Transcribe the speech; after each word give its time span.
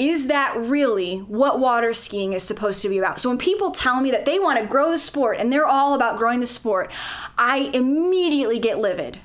is 0.00 0.28
that 0.28 0.56
really 0.56 1.18
what 1.18 1.60
water 1.60 1.92
skiing 1.92 2.32
is 2.32 2.42
supposed 2.42 2.80
to 2.80 2.88
be 2.88 2.96
about? 2.96 3.20
So 3.20 3.28
when 3.28 3.36
people 3.36 3.70
tell 3.70 4.00
me 4.00 4.10
that 4.10 4.24
they 4.24 4.38
want 4.38 4.58
to 4.58 4.64
grow 4.64 4.90
the 4.90 4.98
sport 4.98 5.36
and 5.38 5.52
they're 5.52 5.66
all 5.66 5.92
about 5.92 6.16
growing 6.16 6.40
the 6.40 6.46
sport, 6.46 6.90
I 7.36 7.70
immediately 7.74 8.58
get 8.58 8.78
livid. 8.78 9.18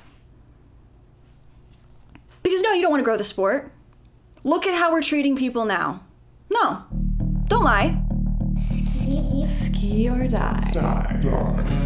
Because 2.42 2.60
no, 2.60 2.72
you 2.72 2.82
don't 2.82 2.90
want 2.90 3.00
to 3.00 3.04
grow 3.04 3.16
the 3.16 3.24
sport. 3.24 3.72
Look 4.44 4.66
at 4.66 4.78
how 4.78 4.92
we're 4.92 5.02
treating 5.02 5.34
people 5.34 5.64
now. 5.64 6.02
No, 6.52 6.84
don't 7.48 7.64
lie. 7.64 7.98
Ski. 9.00 9.46
Ski 9.46 10.08
or 10.10 10.28
die. 10.28 10.70
Die. 10.74 11.20
Die. 11.22 11.85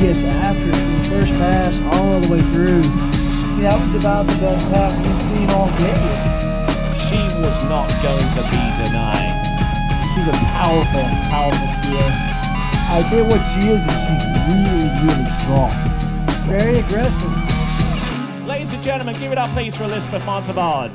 Gets 0.00 0.22
after 0.22 0.68
it 0.68 0.76
from 0.76 0.98
the 0.98 1.08
first 1.08 1.32
pass 1.32 1.74
all 1.92 2.20
the 2.20 2.28
way 2.30 2.40
through. 2.52 2.82
That 3.58 3.74
was 3.82 3.94
about 3.96 4.28
the 4.28 4.38
best 4.38 4.64
pass 4.70 4.94
we've 4.94 5.22
seen 5.26 5.50
all 5.50 5.66
day. 5.74 6.06
she 7.10 7.18
was 7.42 7.58
not 7.66 7.90
going 7.98 8.28
to 8.38 8.42
be 8.46 8.62
denied. 8.86 9.42
She's 10.14 10.28
a 10.28 10.38
powerful, 10.54 11.02
powerful 11.26 11.66
skier. 11.82 12.10
I 12.90 13.02
tell 13.10 13.18
you 13.18 13.24
what 13.24 13.42
she 13.50 13.70
is, 13.74 13.82
is 13.82 13.98
she's 14.06 14.24
really, 14.46 14.86
really 15.02 15.30
strong. 15.42 15.74
Very 16.46 16.78
aggressive. 16.78 18.46
Ladies 18.46 18.72
and 18.72 18.82
gentlemen, 18.82 19.18
give 19.18 19.32
it 19.32 19.38
up 19.38 19.50
please 19.52 19.74
for 19.74 19.82
Elizabeth 19.82 20.24
Montalban. 20.24 20.92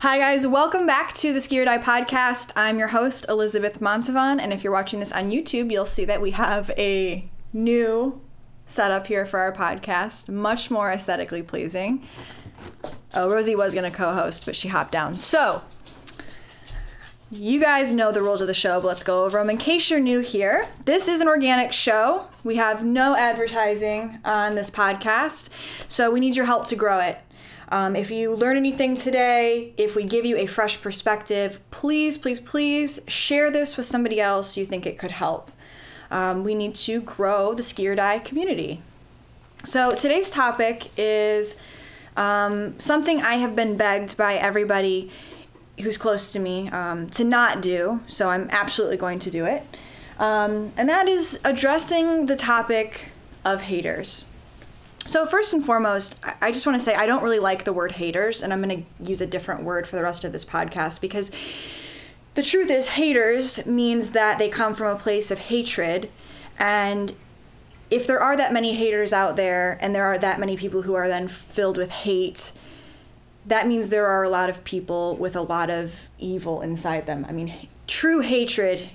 Hi, 0.00 0.18
guys. 0.18 0.44
Welcome 0.44 0.86
back 0.86 1.12
to 1.14 1.32
the 1.32 1.40
Ski 1.40 1.60
or 1.60 1.64
Die 1.66 1.78
podcast. 1.78 2.50
I'm 2.56 2.80
your 2.80 2.88
host, 2.88 3.26
Elizabeth 3.28 3.78
Montavon. 3.78 4.40
And 4.40 4.52
if 4.52 4.64
you're 4.64 4.72
watching 4.72 4.98
this 4.98 5.12
on 5.12 5.30
YouTube, 5.30 5.70
you'll 5.70 5.86
see 5.86 6.04
that 6.04 6.20
we 6.20 6.32
have 6.32 6.72
a 6.76 7.30
new 7.52 8.20
setup 8.66 9.06
here 9.06 9.24
for 9.24 9.40
our 9.40 9.52
podcast, 9.52 10.28
much 10.28 10.70
more 10.70 10.90
aesthetically 10.90 11.42
pleasing. 11.42 12.06
Oh, 13.14 13.30
Rosie 13.30 13.54
was 13.54 13.74
going 13.74 13.90
to 13.90 13.96
co 13.96 14.12
host, 14.12 14.44
but 14.44 14.54
she 14.54 14.68
hopped 14.68 14.92
down. 14.92 15.16
So, 15.16 15.62
you 17.30 17.60
guys 17.60 17.92
know 17.92 18.10
the 18.10 18.22
rules 18.22 18.40
of 18.40 18.46
the 18.46 18.54
show, 18.54 18.80
but 18.80 18.86
let's 18.88 19.02
go 19.02 19.24
over 19.24 19.38
them. 19.38 19.50
In 19.50 19.58
case 19.58 19.90
you're 19.90 20.00
new 20.00 20.20
here, 20.20 20.68
this 20.84 21.08
is 21.08 21.20
an 21.20 21.28
organic 21.28 21.72
show. 21.72 22.26
We 22.44 22.56
have 22.56 22.84
no 22.84 23.16
advertising 23.16 24.18
on 24.24 24.54
this 24.54 24.70
podcast, 24.70 25.50
so 25.88 26.10
we 26.10 26.20
need 26.20 26.36
your 26.36 26.46
help 26.46 26.66
to 26.66 26.76
grow 26.76 27.00
it. 27.00 27.18
Um, 27.70 27.96
if 27.96 28.10
you 28.10 28.34
learn 28.34 28.56
anything 28.56 28.94
today, 28.94 29.74
if 29.76 29.94
we 29.94 30.04
give 30.04 30.24
you 30.24 30.38
a 30.38 30.46
fresh 30.46 30.80
perspective, 30.80 31.60
please, 31.70 32.16
please, 32.16 32.40
please 32.40 32.98
share 33.08 33.50
this 33.50 33.76
with 33.76 33.84
somebody 33.84 34.20
else 34.20 34.56
you 34.56 34.64
think 34.64 34.86
it 34.86 34.96
could 34.96 35.10
help. 35.10 35.50
Um, 36.10 36.44
we 36.44 36.54
need 36.54 36.74
to 36.76 37.00
grow 37.00 37.54
the 37.54 37.62
ski 37.62 37.88
or 37.88 37.94
die 37.94 38.18
community. 38.18 38.82
So 39.64 39.94
today's 39.94 40.30
topic 40.30 40.90
is 40.96 41.56
um, 42.16 42.78
something 42.80 43.20
I 43.20 43.34
have 43.34 43.54
been 43.54 43.76
begged 43.76 44.16
by 44.16 44.34
everybody 44.34 45.10
who's 45.80 45.98
close 45.98 46.32
to 46.32 46.38
me 46.38 46.68
um, 46.70 47.08
to 47.10 47.24
not 47.24 47.62
do, 47.62 48.00
so 48.06 48.28
I'm 48.28 48.48
absolutely 48.50 48.96
going 48.96 49.18
to 49.20 49.30
do 49.30 49.44
it. 49.44 49.62
Um, 50.18 50.72
and 50.76 50.88
that 50.88 51.06
is 51.06 51.38
addressing 51.44 52.26
the 52.26 52.34
topic 52.34 53.10
of 53.44 53.62
haters. 53.62 54.26
So, 55.06 55.24
first 55.24 55.52
and 55.52 55.64
foremost, 55.64 56.18
I 56.42 56.50
just 56.50 56.66
want 56.66 56.78
to 56.78 56.84
say 56.84 56.94
I 56.94 57.06
don't 57.06 57.22
really 57.22 57.38
like 57.38 57.64
the 57.64 57.72
word 57.72 57.92
haters, 57.92 58.42
and 58.42 58.52
I'm 58.52 58.60
going 58.60 58.84
to 58.84 59.08
use 59.08 59.20
a 59.20 59.26
different 59.26 59.62
word 59.62 59.86
for 59.86 59.96
the 59.96 60.02
rest 60.02 60.24
of 60.24 60.32
this 60.32 60.44
podcast 60.44 61.00
because 61.00 61.30
the 62.38 62.44
truth 62.44 62.70
is, 62.70 62.86
haters 62.86 63.66
means 63.66 64.10
that 64.10 64.38
they 64.38 64.48
come 64.48 64.72
from 64.72 64.94
a 64.94 64.96
place 64.96 65.32
of 65.32 65.40
hatred. 65.40 66.08
And 66.56 67.12
if 67.90 68.06
there 68.06 68.20
are 68.20 68.36
that 68.36 68.52
many 68.52 68.76
haters 68.76 69.12
out 69.12 69.34
there, 69.34 69.76
and 69.80 69.92
there 69.92 70.04
are 70.04 70.16
that 70.18 70.38
many 70.38 70.56
people 70.56 70.82
who 70.82 70.94
are 70.94 71.08
then 71.08 71.26
filled 71.26 71.76
with 71.76 71.90
hate, 71.90 72.52
that 73.44 73.66
means 73.66 73.88
there 73.88 74.06
are 74.06 74.22
a 74.22 74.28
lot 74.28 74.48
of 74.48 74.62
people 74.62 75.16
with 75.16 75.34
a 75.34 75.42
lot 75.42 75.68
of 75.68 76.08
evil 76.20 76.60
inside 76.60 77.06
them. 77.06 77.26
I 77.28 77.32
mean, 77.32 77.52
true 77.88 78.20
hatred 78.20 78.88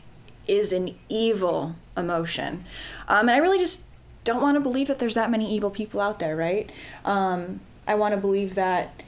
is 0.48 0.72
an 0.72 0.96
evil 1.10 1.75
emotion. 1.98 2.64
Um, 3.10 3.28
and 3.28 3.31
I 3.31 3.40
really 3.40 3.60
just 3.60 3.84
don't 4.24 4.42
want 4.42 4.56
to 4.56 4.62
believe 4.62 4.88
that 4.88 5.00
there's 5.00 5.16
that 5.16 5.30
many 5.30 5.54
evil 5.54 5.70
people 5.70 6.00
out 6.00 6.20
there, 6.20 6.38
right? 6.38 6.72
Um, 7.04 7.60
I 7.86 7.96
want 7.96 8.16
to 8.16 8.22
believe 8.22 8.56
that 8.56 9.04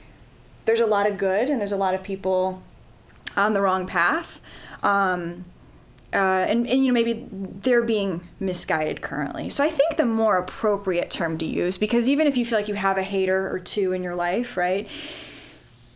there's 0.66 0.80
a 0.80 0.86
lot 0.86 1.06
of 1.06 1.16
good 1.16 1.48
and 1.48 1.58
there's 1.58 1.72
a 1.72 1.78
lot 1.78 1.94
of 1.94 2.02
people 2.02 2.62
on 3.36 3.52
the 3.52 3.60
wrong 3.60 3.86
path. 3.86 4.40
Um, 4.82 5.44
uh, 6.12 6.46
and, 6.48 6.66
and 6.66 6.84
you 6.84 6.92
know 6.92 6.94
maybe 6.94 7.26
they're 7.30 7.82
being 7.82 8.20
misguided 8.40 9.02
currently. 9.02 9.50
So 9.50 9.62
I 9.62 9.68
think 9.68 9.96
the 9.96 10.06
more 10.06 10.38
appropriate 10.38 11.10
term 11.10 11.36
to 11.38 11.44
use, 11.44 11.76
because 11.76 12.08
even 12.08 12.26
if 12.26 12.36
you 12.36 12.46
feel 12.46 12.58
like 12.58 12.68
you 12.68 12.74
have 12.74 12.96
a 12.96 13.02
hater 13.02 13.50
or 13.52 13.58
two 13.58 13.92
in 13.92 14.02
your 14.02 14.14
life, 14.14 14.56
right, 14.56 14.88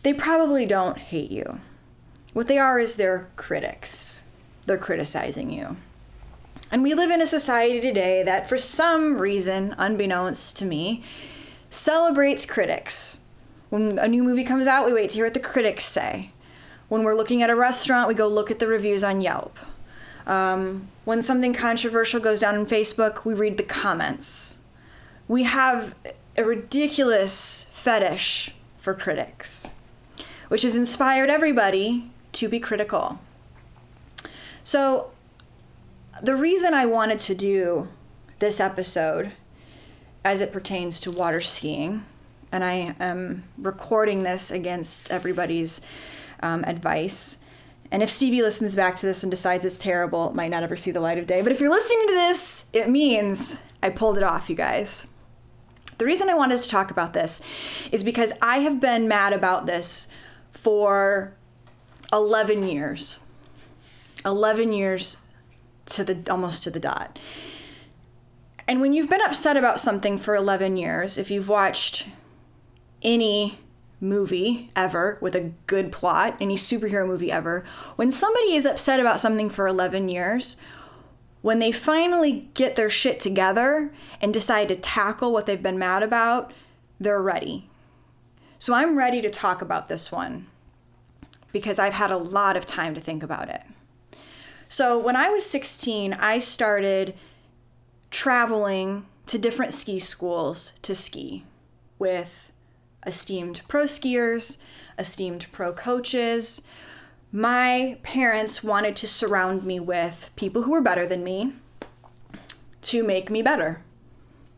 they 0.03 0.13
probably 0.13 0.65
don't 0.65 0.97
hate 0.97 1.31
you. 1.31 1.59
What 2.33 2.47
they 2.47 2.57
are 2.57 2.79
is 2.79 2.95
they're 2.95 3.29
critics. 3.35 4.21
They're 4.65 4.77
criticizing 4.77 5.51
you. 5.51 5.77
And 6.71 6.83
we 6.83 6.93
live 6.93 7.11
in 7.11 7.21
a 7.21 7.25
society 7.25 7.81
today 7.81 8.23
that, 8.23 8.47
for 8.47 8.57
some 8.57 9.17
reason, 9.17 9.75
unbeknownst 9.77 10.55
to 10.57 10.65
me, 10.65 11.03
celebrates 11.69 12.45
critics. 12.45 13.19
When 13.69 13.99
a 13.99 14.07
new 14.07 14.23
movie 14.23 14.45
comes 14.45 14.67
out, 14.67 14.85
we 14.85 14.93
wait 14.93 15.09
to 15.09 15.15
hear 15.15 15.25
what 15.25 15.33
the 15.33 15.39
critics 15.39 15.83
say. 15.83 16.30
When 16.91 17.05
we're 17.05 17.15
looking 17.15 17.41
at 17.41 17.49
a 17.49 17.55
restaurant, 17.55 18.09
we 18.09 18.13
go 18.15 18.27
look 18.27 18.51
at 18.51 18.59
the 18.59 18.67
reviews 18.67 19.01
on 19.01 19.21
Yelp. 19.21 19.57
Um, 20.27 20.89
when 21.05 21.21
something 21.21 21.53
controversial 21.53 22.19
goes 22.19 22.41
down 22.41 22.55
on 22.55 22.65
Facebook, 22.65 23.23
we 23.23 23.33
read 23.33 23.55
the 23.55 23.63
comments. 23.63 24.59
We 25.25 25.43
have 25.43 25.95
a 26.35 26.43
ridiculous 26.43 27.65
fetish 27.71 28.53
for 28.77 28.93
critics, 28.93 29.71
which 30.49 30.63
has 30.63 30.75
inspired 30.75 31.29
everybody 31.29 32.11
to 32.33 32.49
be 32.49 32.59
critical. 32.59 33.19
So, 34.65 35.11
the 36.21 36.35
reason 36.35 36.73
I 36.73 36.85
wanted 36.87 37.19
to 37.19 37.33
do 37.33 37.87
this 38.39 38.59
episode 38.59 39.31
as 40.25 40.41
it 40.41 40.51
pertains 40.51 40.99
to 40.99 41.09
water 41.09 41.39
skiing, 41.39 42.03
and 42.51 42.65
I 42.65 42.95
am 42.99 43.45
recording 43.57 44.23
this 44.23 44.51
against 44.51 45.09
everybody's 45.09 45.79
um, 46.41 46.63
advice. 46.65 47.37
And 47.91 48.01
if 48.01 48.09
Stevie 48.09 48.41
listens 48.41 48.75
back 48.75 48.95
to 48.97 49.05
this 49.05 49.23
and 49.23 49.29
decides 49.29 49.65
it's 49.65 49.79
terrible, 49.79 50.29
it 50.29 50.35
might 50.35 50.49
not 50.49 50.63
ever 50.63 50.77
see 50.77 50.91
the 50.91 51.01
light 51.01 51.17
of 51.17 51.25
day. 51.25 51.41
But 51.41 51.51
if 51.51 51.59
you're 51.59 51.69
listening 51.69 52.07
to 52.07 52.13
this, 52.13 52.65
it 52.71 52.89
means 52.89 53.61
I 53.83 53.89
pulled 53.89 54.17
it 54.17 54.23
off, 54.23 54.49
you 54.49 54.55
guys. 54.55 55.07
The 55.97 56.05
reason 56.05 56.29
I 56.29 56.35
wanted 56.35 56.61
to 56.61 56.69
talk 56.69 56.89
about 56.89 57.13
this 57.13 57.41
is 57.91 58.03
because 58.03 58.33
I 58.41 58.59
have 58.59 58.79
been 58.79 59.07
mad 59.07 59.33
about 59.33 59.65
this 59.65 60.07
for 60.51 61.33
11 62.13 62.63
years. 62.63 63.19
11 64.25 64.73
years 64.73 65.17
to 65.87 66.03
the 66.03 66.31
almost 66.31 66.63
to 66.63 66.71
the 66.71 66.79
dot. 66.79 67.19
And 68.67 68.79
when 68.79 68.93
you've 68.93 69.09
been 69.09 69.21
upset 69.21 69.57
about 69.57 69.79
something 69.79 70.17
for 70.17 70.35
11 70.35 70.77
years, 70.77 71.17
if 71.17 71.29
you've 71.29 71.49
watched 71.49 72.07
any 73.01 73.59
movie 74.01 74.71
ever 74.75 75.17
with 75.21 75.35
a 75.35 75.51
good 75.67 75.91
plot, 75.91 76.35
any 76.41 76.55
superhero 76.55 77.07
movie 77.07 77.31
ever, 77.31 77.63
when 77.95 78.11
somebody 78.11 78.55
is 78.55 78.65
upset 78.65 78.99
about 78.99 79.19
something 79.19 79.49
for 79.49 79.67
11 79.67 80.09
years, 80.09 80.57
when 81.41 81.59
they 81.59 81.71
finally 81.71 82.49
get 82.53 82.75
their 82.75 82.89
shit 82.89 83.19
together 83.19 83.91
and 84.19 84.33
decide 84.33 84.67
to 84.67 84.75
tackle 84.75 85.31
what 85.31 85.45
they've 85.45 85.63
been 85.63 85.79
mad 85.79 86.03
about, 86.03 86.51
they're 86.99 87.21
ready. 87.21 87.69
So 88.59 88.73
I'm 88.73 88.97
ready 88.97 89.21
to 89.21 89.29
talk 89.29 89.61
about 89.61 89.87
this 89.87 90.11
one 90.11 90.47
because 91.51 91.79
I've 91.79 91.93
had 91.93 92.11
a 92.11 92.17
lot 92.17 92.55
of 92.55 92.65
time 92.65 92.93
to 92.93 93.01
think 93.01 93.23
about 93.23 93.49
it. 93.49 93.61
So 94.67 94.97
when 94.97 95.15
I 95.15 95.29
was 95.29 95.45
16, 95.45 96.13
I 96.13 96.39
started 96.39 97.15
traveling 98.09 99.05
to 99.25 99.37
different 99.37 99.73
ski 99.73 99.99
schools 99.99 100.73
to 100.83 100.93
ski 100.95 101.43
with 101.97 102.50
esteemed 103.05 103.61
pro 103.67 103.83
skiers, 103.83 104.57
esteemed 104.97 105.47
pro 105.51 105.73
coaches. 105.73 106.61
My 107.31 107.97
parents 108.03 108.63
wanted 108.63 108.95
to 108.97 109.07
surround 109.07 109.63
me 109.63 109.79
with 109.79 110.29
people 110.35 110.63
who 110.63 110.71
were 110.71 110.81
better 110.81 111.05
than 111.05 111.23
me 111.23 111.53
to 112.83 113.03
make 113.03 113.29
me 113.29 113.41
better. 113.41 113.81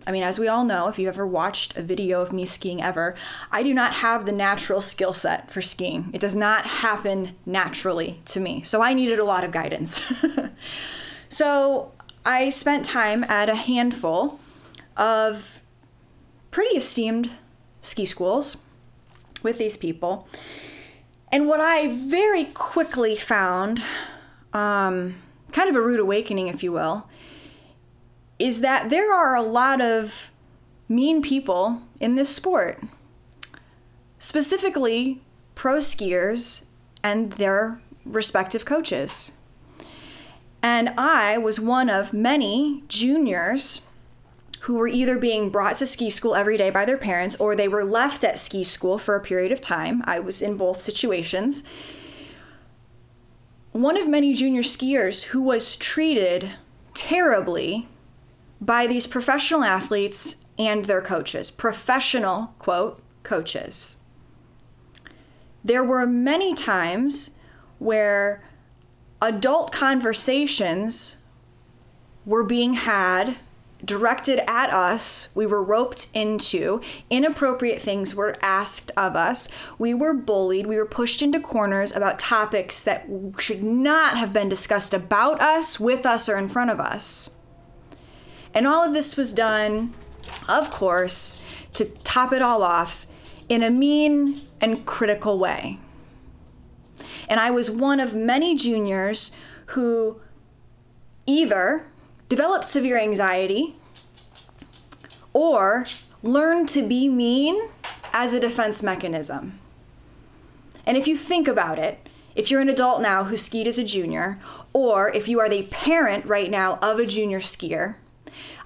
I 0.06 0.12
mean, 0.12 0.24
as 0.24 0.38
we 0.38 0.50
all 0.50 0.66
know, 0.66 0.90
if 0.90 1.00
you've 1.00 1.08
ever 1.08 1.26
watched 1.26 1.78
a 1.78 1.82
video 1.82 2.22
of 2.22 2.34
me 2.34 2.46
skiing 2.46 2.82
ever, 2.82 3.16
I 3.52 3.64
do 3.64 3.74
not 3.74 3.94
have 3.96 4.26
the 4.26 4.34
natural 4.34 4.82
skill 4.82 5.14
set 5.14 5.50
for 5.50 5.62
skiing. 5.62 6.10
It 6.14 6.20
does 6.20 6.36
not 6.36 6.66
happen 6.66 7.36
naturally 7.46 8.20
to 8.26 8.42
me. 8.42 8.64
So 8.64 8.82
I 8.82 8.94
needed 8.94 9.20
a 9.20 9.24
lot 9.24 9.46
of 9.46 9.52
guidance. 9.52 10.02
So 11.34 11.92
I 12.24 12.50
spent 12.50 12.86
time 12.86 13.24
at 13.24 13.50
a 13.50 13.56
handful 13.56 14.40
of 14.96 15.62
pretty 16.52 16.76
esteemed 16.76 17.32
ski 17.84 18.06
schools 18.08 18.58
with 19.44 19.60
these 19.60 19.78
people. 19.78 20.28
And 21.32 21.48
what 21.48 21.60
I 21.60 21.88
very 21.88 22.46
quickly 22.46 23.16
found, 23.16 23.84
um, 24.54 25.16
kind 25.52 25.70
of 25.70 25.76
a 25.76 25.82
rude 25.82 26.00
awakening, 26.00 26.48
if 26.48 26.64
you 26.64 26.72
will, 26.72 27.08
is 28.40 28.62
that 28.62 28.90
there 28.90 29.14
are 29.14 29.36
a 29.36 29.42
lot 29.42 29.82
of 29.82 30.32
mean 30.90 31.22
people 31.22 31.84
in 32.00 32.16
this 32.16 32.30
sport, 32.30 32.84
specifically 34.20 35.22
pro 35.56 35.78
skiers 35.78 36.64
and 37.04 37.34
their 37.34 37.82
respective 38.06 38.66
coaches. 38.66 39.34
And 40.62 40.90
I 40.98 41.38
was 41.38 41.60
one 41.60 41.90
of 41.90 42.14
many 42.14 42.84
juniors 42.88 43.82
who 44.64 44.76
were 44.76 44.88
either 44.88 45.18
being 45.18 45.50
brought 45.50 45.76
to 45.76 45.86
ski 45.86 46.10
school 46.10 46.36
every 46.36 46.56
day 46.56 46.70
by 46.70 46.86
their 46.86 46.98
parents 46.98 47.36
or 47.36 47.54
they 47.54 47.68
were 47.68 47.84
left 47.84 48.24
at 48.24 48.40
ski 48.40 48.64
school 48.64 48.98
for 48.98 49.14
a 49.14 49.22
period 49.22 49.52
of 49.52 49.60
time. 49.60 50.02
I 50.06 50.22
was 50.22 50.42
in 50.42 50.56
both 50.56 50.80
situations. 50.80 51.66
One 53.74 53.98
of 53.98 54.08
many 54.08 54.34
junior 54.34 54.62
skiers 54.62 55.24
who 55.26 55.42
was 55.42 55.76
treated 55.76 56.52
terribly 56.94 57.90
by 58.62 58.88
these 58.88 59.06
professional 59.06 59.66
athletes 59.66 60.38
and 60.58 60.86
their 60.86 61.02
coaches, 61.02 61.52
professional, 61.52 62.54
quote, 62.58 63.02
coaches. 63.24 63.98
There 65.62 65.84
were 65.84 66.08
many 66.08 66.54
times 66.54 67.32
where 67.80 68.42
adult 69.22 69.74
conversations 69.74 71.18
were 72.26 72.46
being 72.46 72.76
had 72.76 73.40
directed 73.86 74.40
at 74.50 74.72
us. 74.72 75.30
We 75.36 75.46
were 75.46 75.64
roped 75.64 76.08
into. 76.14 76.82
Inappropriate 77.10 77.82
things 77.82 78.16
were 78.16 78.38
asked 78.42 78.92
of 78.96 79.16
us. 79.16 79.48
We 79.78 79.94
were 79.94 80.14
bullied. 80.14 80.68
We 80.68 80.78
were 80.78 80.86
pushed 80.86 81.22
into 81.22 81.40
corners 81.40 81.92
about 81.92 82.20
topics 82.20 82.82
that 82.84 83.08
should 83.38 83.64
not 83.64 84.18
have 84.18 84.34
been 84.34 84.50
discussed 84.50 84.94
about 84.94 85.42
us, 85.42 85.80
with 85.80 86.06
us, 86.06 86.30
or 86.30 86.38
in 86.38 86.50
front 86.50 86.72
of 86.72 86.80
us. 86.80 87.30
And 88.54 88.68
all 88.68 88.84
of 88.84 88.94
this 88.94 89.18
was 89.18 89.34
done, 89.34 89.94
of 90.48 90.70
course, 90.70 91.40
to 91.74 91.86
top 91.86 92.32
it 92.32 92.42
all 92.42 92.62
off 92.64 93.08
in 93.50 93.64
a 93.64 93.70
mean 93.70 94.42
and 94.62 94.86
critical 94.86 95.38
way. 95.40 95.80
And 97.28 97.40
I 97.40 97.52
was 97.52 97.70
one 97.70 98.00
of 98.00 98.14
many 98.14 98.56
juniors 98.56 99.32
who 99.68 100.22
either 101.26 101.88
developed 102.34 102.66
severe 102.66 102.98
anxiety 102.98 103.76
or 105.34 105.86
learned 106.24 106.68
to 106.68 106.82
be 106.82 107.08
mean 107.08 107.70
as 108.12 108.34
a 108.34 108.40
defense 108.40 108.82
mechanism. 108.82 109.60
And 110.84 110.98
if 110.98 111.08
you 111.08 111.16
think 111.16 111.48
about 111.48 111.78
it, 111.78 112.10
if 112.36 112.50
you're 112.50 112.60
an 112.60 112.70
adult 112.70 113.04
now 113.04 113.26
who 113.26 113.38
skied 113.38 113.68
as 113.68 113.78
a 113.78 113.84
junior, 113.84 114.40
or 114.74 115.12
if 115.12 115.28
you 115.28 115.40
are 115.40 115.48
the 115.48 115.68
parent 115.70 116.26
right 116.26 116.50
now 116.50 116.80
of 116.82 116.98
a 116.98 117.06
junior 117.06 117.40
skier, 117.40 117.98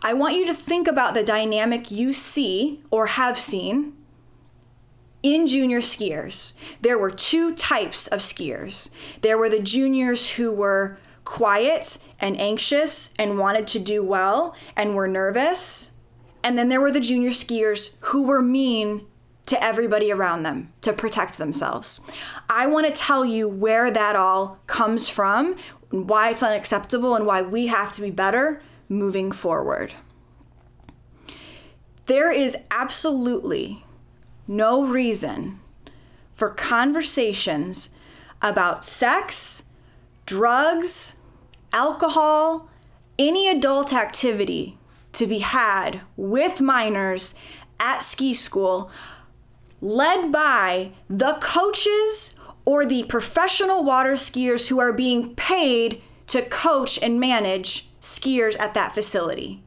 I 0.02 0.14
want 0.14 0.36
you 0.36 0.46
to 0.46 0.54
think 0.54 0.88
about 0.88 1.14
the 1.14 1.22
dynamic 1.22 1.92
you 1.92 2.14
see 2.14 2.82
or 2.90 3.08
have 3.08 3.38
seen 3.38 3.98
in 5.22 5.46
junior 5.46 5.82
skiers. 5.82 6.54
There 6.80 6.98
were 6.98 7.12
two 7.12 7.54
types 7.54 8.08
of 8.08 8.22
skiers. 8.22 8.92
There 9.20 9.38
were 9.38 9.50
the 9.50 9.60
juniors 9.60 10.32
who 10.32 10.54
were 10.54 11.00
quiet 11.28 11.98
and 12.22 12.40
anxious 12.40 13.14
and 13.20 13.38
wanted 13.38 13.68
to 13.68 13.80
do 13.80 14.02
well 14.02 14.56
and 14.78 14.96
were 14.96 15.10
nervous. 15.10 15.92
And 16.42 16.58
then 16.58 16.70
there 16.70 16.80
were 16.80 16.92
the 16.92 17.02
junior 17.02 17.32
skiers 17.32 17.98
who 18.00 18.24
were 18.24 18.42
mean 18.42 19.06
to 19.48 19.62
everybody 19.62 20.10
around 20.10 20.44
them 20.44 20.72
to 20.82 20.94
protect 20.94 21.38
themselves. 21.38 22.00
I 22.50 22.66
want 22.68 22.88
to 22.88 22.94
tell 22.94 23.26
you 23.26 23.50
where 23.50 23.92
that 23.92 24.16
all 24.16 24.60
comes 24.68 25.10
from, 25.10 25.58
why 25.90 26.30
it's 26.30 26.42
unacceptable, 26.42 27.14
and 27.14 27.26
why 27.26 27.42
we 27.42 27.68
have 27.68 27.92
to 27.94 28.02
be 28.02 28.10
better 28.10 28.62
moving 28.88 29.34
forward. 29.34 29.94
There 32.06 32.32
is 32.32 32.56
absolutely 32.72 33.84
no 34.48 34.86
reason 34.86 35.60
for 36.34 36.50
conversations 36.52 37.90
about 38.42 38.86
sex, 38.86 39.64
drugs, 40.28 41.16
alcohol, 41.74 42.70
any 43.18 43.50
adult 43.50 43.92
activity 43.92 44.78
to 45.14 45.26
be 45.26 45.40
had 45.40 46.02
with 46.16 46.62
minors 46.62 47.34
at 47.80 48.04
ski 48.04 48.34
school 48.34 48.92
led 49.82 50.32
by 50.32 50.92
the 51.10 51.38
coaches 51.42 52.36
or 52.66 52.86
the 52.86 53.04
professional 53.06 53.84
water 53.84 54.14
skiers 54.14 54.68
who 54.68 54.80
are 54.80 54.94
being 54.94 55.34
paid 55.36 56.02
to 56.28 56.42
coach 56.42 57.00
and 57.02 57.20
manage 57.20 57.90
skiers 58.02 58.60
at 58.60 58.74
that 58.74 58.94
facility. 58.94 59.64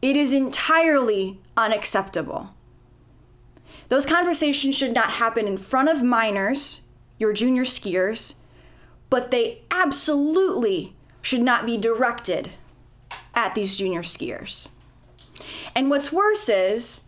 It 0.00 0.16
is 0.16 0.32
entirely 0.32 1.40
unacceptable. 1.56 2.54
Those 3.88 4.06
conversations 4.06 4.74
should 4.74 4.94
not 4.94 5.12
happen 5.12 5.46
in 5.46 5.56
front 5.56 5.88
of 5.88 6.02
minors, 6.02 6.82
your 7.18 7.32
junior 7.32 7.64
skiers, 7.64 8.34
but 9.10 9.30
they 9.30 9.62
absolutely 9.70 10.94
should 11.22 11.42
not 11.42 11.66
be 11.66 11.76
directed 11.76 12.50
at 13.34 13.54
these 13.54 13.76
junior 13.78 14.02
skiers. 14.02 14.68
And 15.74 15.90
what's 15.90 16.12
worse 16.12 16.48
is 16.48 17.02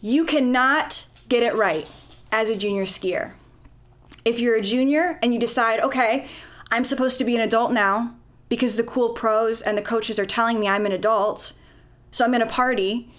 you 0.00 0.24
cannot 0.24 1.06
get 1.28 1.42
it 1.42 1.56
right 1.56 1.90
as 2.32 2.48
a 2.48 2.56
junior 2.56 2.84
skier. 2.84 3.32
If 4.24 4.40
you're 4.40 4.56
a 4.56 4.62
junior 4.62 5.18
and 5.22 5.32
you 5.32 5.40
decide, 5.40 5.80
okay, 5.80 6.26
I'm 6.70 6.84
supposed 6.84 7.18
to 7.18 7.24
be 7.24 7.36
an 7.36 7.42
adult 7.42 7.72
now 7.72 8.16
because 8.48 8.76
the 8.76 8.82
cool 8.82 9.10
pros 9.10 9.62
and 9.62 9.78
the 9.78 9.82
coaches 9.82 10.18
are 10.18 10.26
telling 10.26 10.58
me 10.58 10.68
I'm 10.68 10.86
an 10.86 10.92
adult, 10.92 11.52
so 12.10 12.24
I'm 12.24 12.34
in 12.34 12.42
a 12.42 12.46
party. 12.46 13.10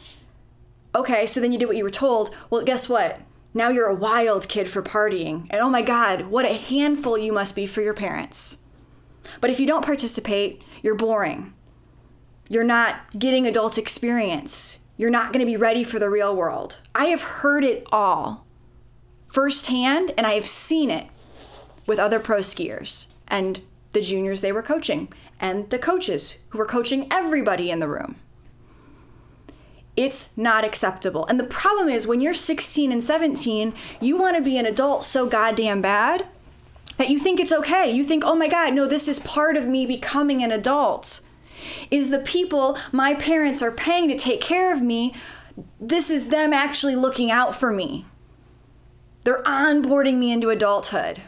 Okay, 0.94 1.26
so 1.26 1.40
then 1.40 1.52
you 1.52 1.60
did 1.60 1.68
what 1.68 1.78
you 1.78 1.84
were 1.84 1.90
told. 1.90 2.36
Well, 2.50 2.64
guess 2.64 2.90
what? 2.90 3.20
Now 3.56 3.70
you're 3.70 3.88
a 3.88 3.96
wild 3.96 4.50
kid 4.50 4.70
for 4.70 4.82
partying. 4.82 5.48
And 5.50 5.62
oh 5.62 5.70
my 5.70 5.82
God, 5.82 6.24
what 6.24 6.44
a 6.44 6.54
handful 6.54 7.18
you 7.18 7.32
must 7.32 7.56
be 7.56 7.66
for 7.66 7.82
your 7.82 7.94
parents. 7.94 8.58
But 9.40 9.50
if 9.50 9.62
you 9.62 9.66
don't 9.66 9.86
participate, 9.86 10.62
you're 10.84 10.94
boring. 10.94 11.54
You're 12.50 12.66
not 12.66 13.18
getting 13.18 13.48
adult 13.48 13.78
experience. 13.78 14.80
You're 14.98 15.10
not 15.10 15.32
going 15.32 15.40
to 15.40 15.50
be 15.50 15.56
ready 15.56 15.86
for 15.86 16.00
the 16.00 16.10
real 16.10 16.36
world. 16.36 16.82
I 16.94 17.06
have 17.06 17.22
heard 17.22 17.64
it 17.64 17.88
all 17.94 18.46
firsthand, 19.30 20.14
and 20.18 20.28
I 20.28 20.34
have 20.34 20.46
seen 20.46 20.92
it 20.92 21.08
with 21.88 21.98
other 21.98 22.20
pro 22.20 22.40
skiers 22.40 23.08
and 23.28 23.62
the 23.92 24.02
juniors 24.02 24.42
they 24.42 24.52
were 24.52 24.62
coaching, 24.62 25.12
and 25.40 25.70
the 25.70 25.80
coaches 25.80 26.36
who 26.50 26.58
were 26.58 26.66
coaching 26.66 27.08
everybody 27.10 27.72
in 27.72 27.80
the 27.80 27.88
room. 27.88 28.18
It's 29.96 30.36
not 30.38 30.66
acceptable. 30.66 31.26
And 31.28 31.40
the 31.40 31.46
problem 31.46 31.90
is 31.90 32.06
when 32.06 32.22
you're 32.22 32.34
16 32.34 32.92
and 32.92 33.04
17, 33.04 33.74
you 34.02 34.18
want 34.18 34.36
to 34.36 34.44
be 34.44 34.58
an 34.58 34.66
adult 34.66 35.04
so 35.04 35.26
goddamn 35.26 35.82
bad 35.82 36.28
that 36.98 37.10
you 37.10 37.20
think 37.20 37.40
it's 37.40 37.52
okay. 37.52 37.90
You 37.90 38.04
think, 38.04 38.24
oh 38.26 38.36
my 38.36 38.48
God, 38.48 38.74
no, 38.74 38.88
this 38.88 39.08
is 39.08 39.20
part 39.20 39.58
of 39.58 39.68
me 39.68 39.86
becoming 39.86 40.44
an 40.44 40.52
adult 40.52 41.22
is 41.90 42.10
the 42.10 42.20
people 42.20 42.78
my 42.92 43.14
parents 43.14 43.62
are 43.62 43.72
paying 43.72 44.08
to 44.10 44.18
take 44.18 44.42
care 44.42 44.74
of 44.74 44.82
me. 44.82 45.14
This 45.80 46.10
is 46.10 46.30
them 46.30 46.54
actually 46.54 46.96
looking 46.96 47.32
out 47.32 47.56
for 47.56 47.72
me. 47.72 48.06
They're 49.24 49.44
onboarding 49.44 50.18
me 50.18 50.32
into 50.32 50.50
adulthood. 50.50 51.22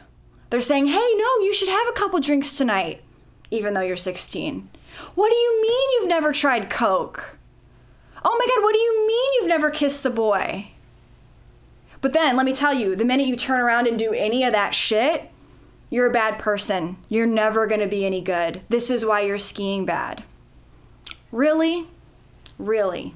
They're 0.49 0.61
saying, 0.61 0.87
hey, 0.87 1.13
no, 1.17 1.39
you 1.39 1.53
should 1.53 1.69
have 1.69 1.87
a 1.89 1.93
couple 1.93 2.19
drinks 2.19 2.57
tonight, 2.57 3.01
even 3.51 3.73
though 3.73 3.81
you're 3.81 3.97
16. 3.97 4.69
What 5.15 5.29
do 5.29 5.35
you 5.35 5.61
mean 5.61 5.89
you've 5.93 6.09
never 6.09 6.31
tried 6.31 6.69
Coke? 6.69 7.36
Oh 8.29 8.35
my 8.37 8.45
God, 8.53 8.61
what 8.61 8.73
do 8.73 8.79
you 8.79 9.07
mean 9.07 9.33
you've 9.35 9.47
never 9.47 9.69
kissed 9.69 10.03
the 10.03 10.09
boy? 10.09 10.67
But 12.01 12.11
then, 12.11 12.35
let 12.35 12.45
me 12.45 12.53
tell 12.53 12.73
you, 12.73 12.93
the 12.93 13.05
minute 13.05 13.25
you 13.25 13.37
turn 13.37 13.61
around 13.61 13.87
and 13.87 13.97
do 13.97 14.11
any 14.11 14.43
of 14.43 14.51
that 14.51 14.75
shit, 14.75 15.31
you're 15.89 16.07
a 16.07 16.11
bad 16.11 16.37
person. 16.37 16.97
You're 17.07 17.25
never 17.25 17.67
going 17.67 17.79
to 17.79 17.87
be 17.87 18.05
any 18.05 18.21
good. 18.21 18.61
This 18.67 18.91
is 18.91 19.05
why 19.05 19.21
you're 19.21 19.37
skiing 19.37 19.85
bad. 19.85 20.25
Really? 21.31 21.87
Really? 22.59 23.15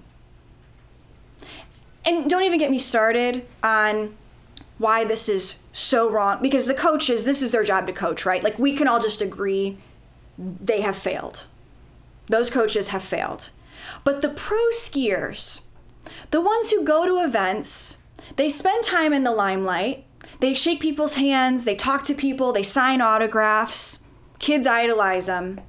And 2.05 2.29
don't 2.29 2.43
even 2.43 2.57
get 2.57 2.71
me 2.71 2.79
started 2.79 3.45
on 3.61 4.15
why 4.77 5.03
this 5.03 5.27
is 5.27 5.57
so 5.73 6.09
wrong 6.09 6.41
because 6.41 6.67
the 6.67 6.73
coaches, 6.73 7.25
this 7.25 7.41
is 7.41 7.51
their 7.51 7.65
job 7.65 7.85
to 7.87 7.93
coach, 7.93 8.25
right? 8.25 8.41
Like 8.41 8.57
we 8.57 8.73
can 8.73 8.87
all 8.87 9.01
just 9.01 9.21
agree 9.21 9.77
they 10.37 10.79
have 10.79 10.95
failed. 10.95 11.47
Those 12.27 12.49
coaches 12.49 12.87
have 12.87 13.03
failed. 13.03 13.49
But 14.03 14.21
the 14.21 14.29
pro 14.29 14.69
skiers, 14.73 15.61
the 16.31 16.41
ones 16.41 16.71
who 16.71 16.83
go 16.83 17.05
to 17.05 17.23
events, 17.23 17.97
they 18.35 18.49
spend 18.49 18.83
time 18.83 19.13
in 19.13 19.23
the 19.23 19.31
limelight, 19.31 20.05
they 20.39 20.53
shake 20.53 20.79
people's 20.79 21.15
hands, 21.15 21.65
they 21.65 21.75
talk 21.75 22.03
to 22.05 22.13
people, 22.13 22.51
they 22.51 22.63
sign 22.63 23.01
autographs. 23.01 23.99
Kids 24.39 24.65
idolize 24.65 25.27
them. 25.27 25.61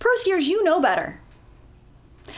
Pro 0.00 0.12
skiers, 0.14 0.46
you 0.46 0.64
know 0.64 0.80
better 0.80 1.20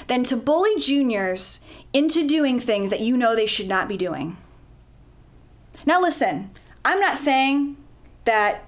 than 0.07 0.23
to 0.25 0.37
bully 0.37 0.79
juniors 0.79 1.61
into 1.93 2.27
doing 2.27 2.61
things 2.61 2.91
that 2.91 3.00
you 3.00 3.17
know 3.17 3.35
they 3.35 3.47
should 3.47 3.69
not 3.69 3.88
be 3.88 3.97
doing. 3.97 4.37
Now, 5.87 6.00
listen, 6.00 6.50
I'm 6.85 7.00
not 7.00 7.17
saying 7.17 7.77
that 8.25 8.65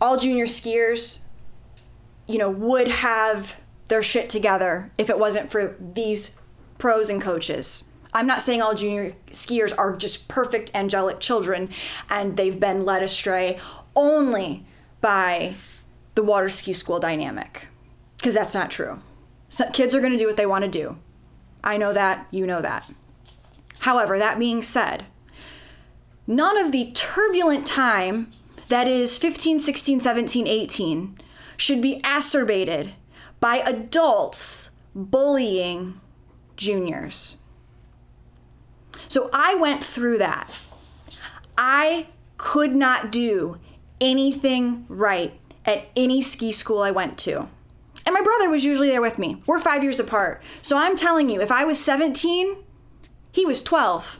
all 0.00 0.18
junior 0.18 0.46
skiers, 0.46 1.18
you 2.26 2.38
know, 2.38 2.50
would 2.50 2.88
have 2.88 3.56
their 3.90 4.02
shit 4.02 4.30
together 4.30 4.90
if 4.96 5.10
it 5.10 5.18
wasn't 5.18 5.50
for 5.50 5.76
these 5.78 6.30
pros 6.78 7.10
and 7.10 7.20
coaches. 7.20 7.84
I'm 8.12 8.26
not 8.26 8.42
saying 8.42 8.62
all 8.62 8.74
junior 8.74 9.14
skiers 9.30 9.76
are 9.76 9.94
just 9.94 10.28
perfect 10.28 10.70
angelic 10.74 11.20
children 11.20 11.68
and 12.08 12.36
they've 12.36 12.58
been 12.58 12.84
led 12.84 13.02
astray 13.02 13.60
only 13.94 14.64
by 15.00 15.54
the 16.14 16.22
water 16.22 16.48
ski 16.48 16.72
school 16.72 16.98
dynamic, 16.98 17.68
because 18.16 18.34
that's 18.34 18.54
not 18.54 18.70
true. 18.70 19.00
So 19.48 19.68
kids 19.70 19.94
are 19.94 20.00
going 20.00 20.12
to 20.12 20.18
do 20.18 20.26
what 20.26 20.36
they 20.36 20.46
want 20.46 20.64
to 20.64 20.70
do. 20.70 20.96
I 21.62 21.76
know 21.76 21.92
that, 21.92 22.26
you 22.30 22.46
know 22.46 22.62
that. 22.62 22.90
However, 23.80 24.18
that 24.18 24.38
being 24.38 24.62
said, 24.62 25.06
none 26.26 26.56
of 26.56 26.72
the 26.72 26.90
turbulent 26.92 27.66
time 27.66 28.30
that 28.68 28.86
is 28.86 29.18
15, 29.18 29.58
16, 29.58 30.00
17, 30.00 30.46
18 30.46 31.18
should 31.56 31.82
be 31.82 32.00
acerbated 32.02 32.92
by 33.40 33.56
adults 33.58 34.70
bullying 34.94 36.00
juniors. 36.56 37.38
So 39.08 39.28
I 39.32 39.54
went 39.56 39.82
through 39.82 40.18
that. 40.18 40.50
I 41.58 42.06
could 42.36 42.74
not 42.74 43.10
do 43.10 43.58
anything 44.00 44.86
right 44.88 45.38
at 45.64 45.88
any 45.96 46.22
ski 46.22 46.52
school 46.52 46.80
I 46.80 46.90
went 46.90 47.18
to. 47.18 47.48
And 48.06 48.14
my 48.14 48.22
brother 48.22 48.48
was 48.48 48.64
usually 48.64 48.88
there 48.88 49.02
with 49.02 49.18
me. 49.18 49.42
We're 49.46 49.60
five 49.60 49.82
years 49.82 50.00
apart. 50.00 50.42
So 50.62 50.76
I'm 50.76 50.96
telling 50.96 51.28
you, 51.28 51.40
if 51.40 51.52
I 51.52 51.64
was 51.64 51.78
17, 51.78 52.64
he 53.32 53.44
was 53.44 53.62
12. 53.62 54.18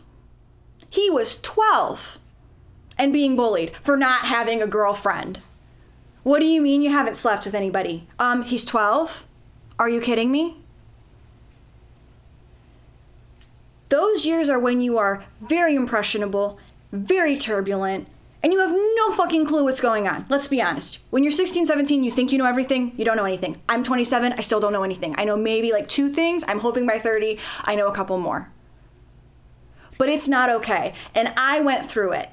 He 0.91 1.09
was 1.11 1.41
12 1.41 2.19
and 2.99 3.13
being 3.13 3.37
bullied 3.37 3.73
for 3.83 3.97
not 3.97 4.23
having 4.23 4.61
a 4.61 4.67
girlfriend. 4.67 5.41
What 6.23 6.41
do 6.41 6.47
you 6.47 6.61
mean 6.61 6.83
you 6.83 6.91
haven't 6.91 7.17
slept 7.17 7.45
with 7.45 7.55
anybody? 7.55 8.07
Um, 8.19 8.43
he's 8.43 8.65
12? 8.65 9.27
Are 9.79 9.89
you 9.89 10.01
kidding 10.01 10.31
me? 10.31 10.59
Those 13.89 14.25
years 14.25 14.49
are 14.49 14.59
when 14.59 14.81
you 14.81 14.99
are 14.99 15.25
very 15.41 15.75
impressionable, 15.75 16.59
very 16.93 17.37
turbulent, 17.37 18.07
and 18.43 18.53
you 18.53 18.61
have 18.61 18.73
no 18.73 19.13
fucking 19.13 19.47
clue 19.47 19.65
what's 19.65 19.81
going 19.81 20.07
on. 20.07 20.27
Let's 20.29 20.47
be 20.47 20.63
honest. 20.63 21.01
When 21.11 21.25
you're 21.25 21.33
16, 21.33 21.67
17, 21.67 22.05
you 22.05 22.11
think 22.11 22.33
you 22.33 22.39
know 22.39 22.47
everything, 22.47 22.93
you 22.97 23.05
don't 23.05 23.17
know 23.17 23.25
anything. 23.25 23.61
I'm 23.69 23.83
27, 23.83 24.33
I 24.35 24.41
still 24.41 24.61
don't 24.61 24.73
know 24.73 24.83
anything. 24.85 25.15
I 25.19 25.25
know 25.25 25.37
maybe 25.37 25.73
like 25.73 25.89
two 25.89 26.09
things. 26.09 26.45
I'm 26.47 26.61
hoping 26.61 26.87
by 26.87 26.99
30, 26.99 27.39
I 27.65 27.75
know 27.75 27.89
a 27.89 27.95
couple 27.95 28.19
more. 28.19 28.51
But 29.99 30.09
it's 30.09 30.29
not 30.29 30.49
okay. 30.49 30.95
And 31.15 31.35
I 31.37 31.61
went 31.61 31.85
through 31.91 32.13
it. 32.13 32.31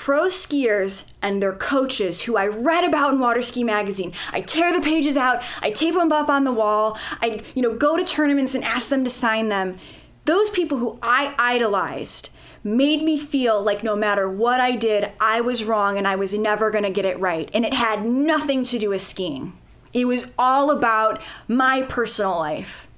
Pro 0.00 0.28
skiers 0.28 1.04
and 1.20 1.42
their 1.42 1.52
coaches, 1.52 2.22
who 2.22 2.38
I 2.38 2.46
read 2.46 2.84
about 2.84 3.12
in 3.12 3.20
Water 3.20 3.42
Ski 3.42 3.62
Magazine, 3.62 4.14
I 4.32 4.40
tear 4.40 4.72
the 4.72 4.80
pages 4.80 5.14
out, 5.14 5.42
I 5.60 5.70
tape 5.70 5.94
them 5.94 6.10
up 6.10 6.30
on 6.30 6.44
the 6.44 6.52
wall, 6.52 6.96
I, 7.20 7.42
you 7.54 7.60
know, 7.60 7.74
go 7.74 7.98
to 7.98 8.02
tournaments 8.02 8.54
and 8.54 8.64
ask 8.64 8.88
them 8.88 9.04
to 9.04 9.10
sign 9.10 9.50
them 9.50 9.78
those 10.24 10.48
people 10.48 10.78
who 10.78 10.98
I 11.02 11.34
idolized 11.38 12.30
made 12.64 13.02
me 13.02 13.18
feel 13.18 13.62
like 13.62 13.82
no 13.82 13.94
matter 13.94 14.26
what 14.26 14.58
I 14.58 14.74
did, 14.74 15.12
I 15.20 15.42
was 15.42 15.64
wrong 15.64 15.98
and 15.98 16.08
I 16.08 16.16
was 16.16 16.32
never 16.32 16.70
going 16.70 16.84
to 16.84 16.90
get 16.90 17.04
it 17.04 17.20
right. 17.20 17.50
And 17.52 17.66
it 17.66 17.74
had 17.74 18.06
nothing 18.06 18.62
to 18.64 18.78
do 18.78 18.88
with 18.88 19.02
skiing, 19.02 19.52
it 19.92 20.06
was 20.06 20.28
all 20.38 20.70
about 20.70 21.20
my 21.46 21.82
personal 21.82 22.38
life. 22.38 22.88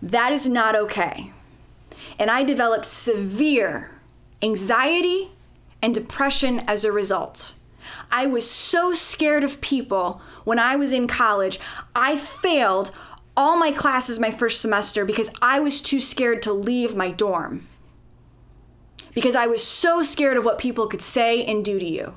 That 0.00 0.32
is 0.32 0.48
not 0.48 0.74
okay. 0.74 1.30
And 2.18 2.30
I 2.30 2.42
developed 2.42 2.86
severe 2.86 3.90
anxiety 4.42 5.30
and 5.82 5.94
depression 5.94 6.60
as 6.60 6.84
a 6.84 6.92
result. 6.92 7.54
I 8.10 8.26
was 8.26 8.48
so 8.48 8.92
scared 8.94 9.44
of 9.44 9.60
people 9.60 10.20
when 10.44 10.58
I 10.58 10.76
was 10.76 10.92
in 10.92 11.06
college. 11.06 11.58
I 11.94 12.16
failed 12.16 12.92
all 13.36 13.56
my 13.56 13.70
classes 13.70 14.18
my 14.18 14.30
first 14.30 14.60
semester 14.60 15.04
because 15.04 15.30
I 15.40 15.60
was 15.60 15.80
too 15.80 16.00
scared 16.00 16.42
to 16.42 16.52
leave 16.52 16.94
my 16.94 17.10
dorm. 17.10 17.66
Because 19.14 19.36
I 19.36 19.46
was 19.46 19.64
so 19.64 20.02
scared 20.02 20.36
of 20.36 20.44
what 20.44 20.58
people 20.58 20.86
could 20.86 21.02
say 21.02 21.44
and 21.44 21.64
do 21.64 21.78
to 21.78 21.84
you. 21.84 22.14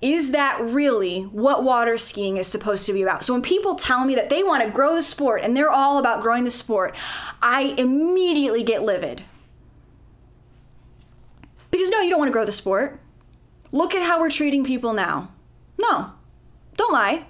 Is 0.00 0.30
that 0.30 0.58
really 0.60 1.22
what 1.24 1.62
water 1.62 1.98
skiing 1.98 2.38
is 2.38 2.46
supposed 2.46 2.86
to 2.86 2.92
be 2.92 3.02
about? 3.02 3.24
So 3.24 3.34
when 3.34 3.42
people 3.42 3.74
tell 3.74 4.04
me 4.06 4.14
that 4.14 4.30
they 4.30 4.42
want 4.42 4.64
to 4.64 4.70
grow 4.70 4.94
the 4.94 5.02
sport 5.02 5.42
and 5.42 5.54
they're 5.54 5.70
all 5.70 5.98
about 5.98 6.22
growing 6.22 6.44
the 6.44 6.50
sport, 6.50 6.96
I 7.42 7.74
immediately 7.76 8.62
get 8.62 8.82
livid. 8.82 9.22
Because 11.70 11.88
no, 11.90 12.00
you 12.00 12.10
don't 12.10 12.18
want 12.18 12.28
to 12.28 12.32
grow 12.32 12.44
the 12.44 12.52
sport. 12.52 13.00
Look 13.72 13.94
at 13.94 14.06
how 14.06 14.20
we're 14.20 14.30
treating 14.30 14.64
people 14.64 14.92
now. 14.92 15.32
No, 15.78 16.12
don't 16.76 16.92
lie. 16.92 17.26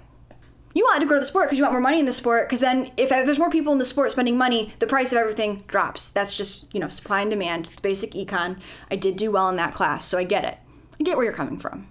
You 0.73 0.85
want 0.85 1.01
to 1.01 1.07
grow 1.07 1.19
the 1.19 1.25
sport 1.25 1.47
because 1.47 1.59
you 1.59 1.65
want 1.65 1.73
more 1.73 1.81
money 1.81 1.99
in 1.99 2.05
the 2.05 2.13
sport 2.13 2.47
because 2.47 2.61
then 2.61 2.91
if 2.95 3.09
there's 3.09 3.39
more 3.39 3.49
people 3.49 3.73
in 3.73 3.79
the 3.79 3.85
sport 3.85 4.11
spending 4.11 4.37
money 4.37 4.73
the 4.79 4.87
price 4.87 5.11
of 5.11 5.17
everything 5.17 5.63
drops. 5.67 6.09
That's 6.09 6.37
just 6.37 6.73
you 6.73 6.79
know 6.79 6.87
supply 6.87 7.21
and 7.21 7.29
demand. 7.29 7.67
It's 7.67 7.81
basic 7.81 8.11
econ. 8.11 8.59
I 8.89 8.95
did 8.95 9.17
do 9.17 9.31
well 9.31 9.49
in 9.49 9.57
that 9.57 9.73
class 9.73 10.05
so 10.05 10.17
i 10.17 10.23
get 10.23 10.45
it. 10.45 10.57
I 10.99 11.03
get 11.03 11.17
where 11.17 11.25
you're 11.25 11.33
coming 11.33 11.59
from. 11.59 11.89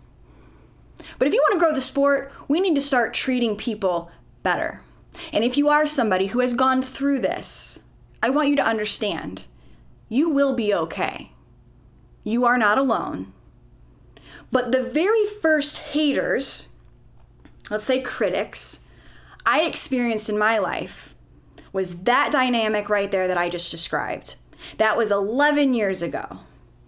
But 1.19 1.29
if 1.29 1.35
you 1.35 1.41
want 1.41 1.61
to 1.61 1.65
grow 1.65 1.75
the 1.75 1.81
sport 1.81 2.33
we 2.49 2.61
need 2.61 2.75
to 2.75 2.81
start 2.81 3.13
treating 3.13 3.57
people 3.57 4.11
better. 4.43 4.81
And 5.33 5.45
if 5.45 5.59
you 5.59 5.69
are 5.69 5.85
somebody 5.85 6.29
who 6.29 6.41
has 6.41 6.55
gone 6.55 6.83
through 6.83 7.21
this 7.21 7.81
i 8.23 8.31
want 8.31 8.49
you 8.49 8.57
to 8.57 8.63
understand 8.63 9.43
you 10.09 10.31
will 10.31 10.55
be 10.55 10.73
okay 10.73 11.33
you 12.25 12.45
are 12.45 12.59
not 12.59 12.79
alone 12.79 13.33
but 14.51 14.73
the 14.73 14.83
very 14.83 15.27
first 15.27 15.79
haters 15.79 16.69
let's 17.71 17.85
say 17.85 18.01
critics, 18.01 18.81
I 19.47 19.63
experienced 19.63 20.29
in 20.29 20.37
my 20.37 20.59
life 20.59 21.15
was 21.73 22.01
that 22.01 22.33
dynamic 22.33 22.91
right 22.91 23.11
there 23.11 23.29
that 23.29 23.39
I 23.39 23.49
just 23.49 23.71
described. 23.71 24.35
That 24.77 24.97
was 24.97 25.11
11 25.13 25.73
years 25.73 26.03
ago. 26.03 26.41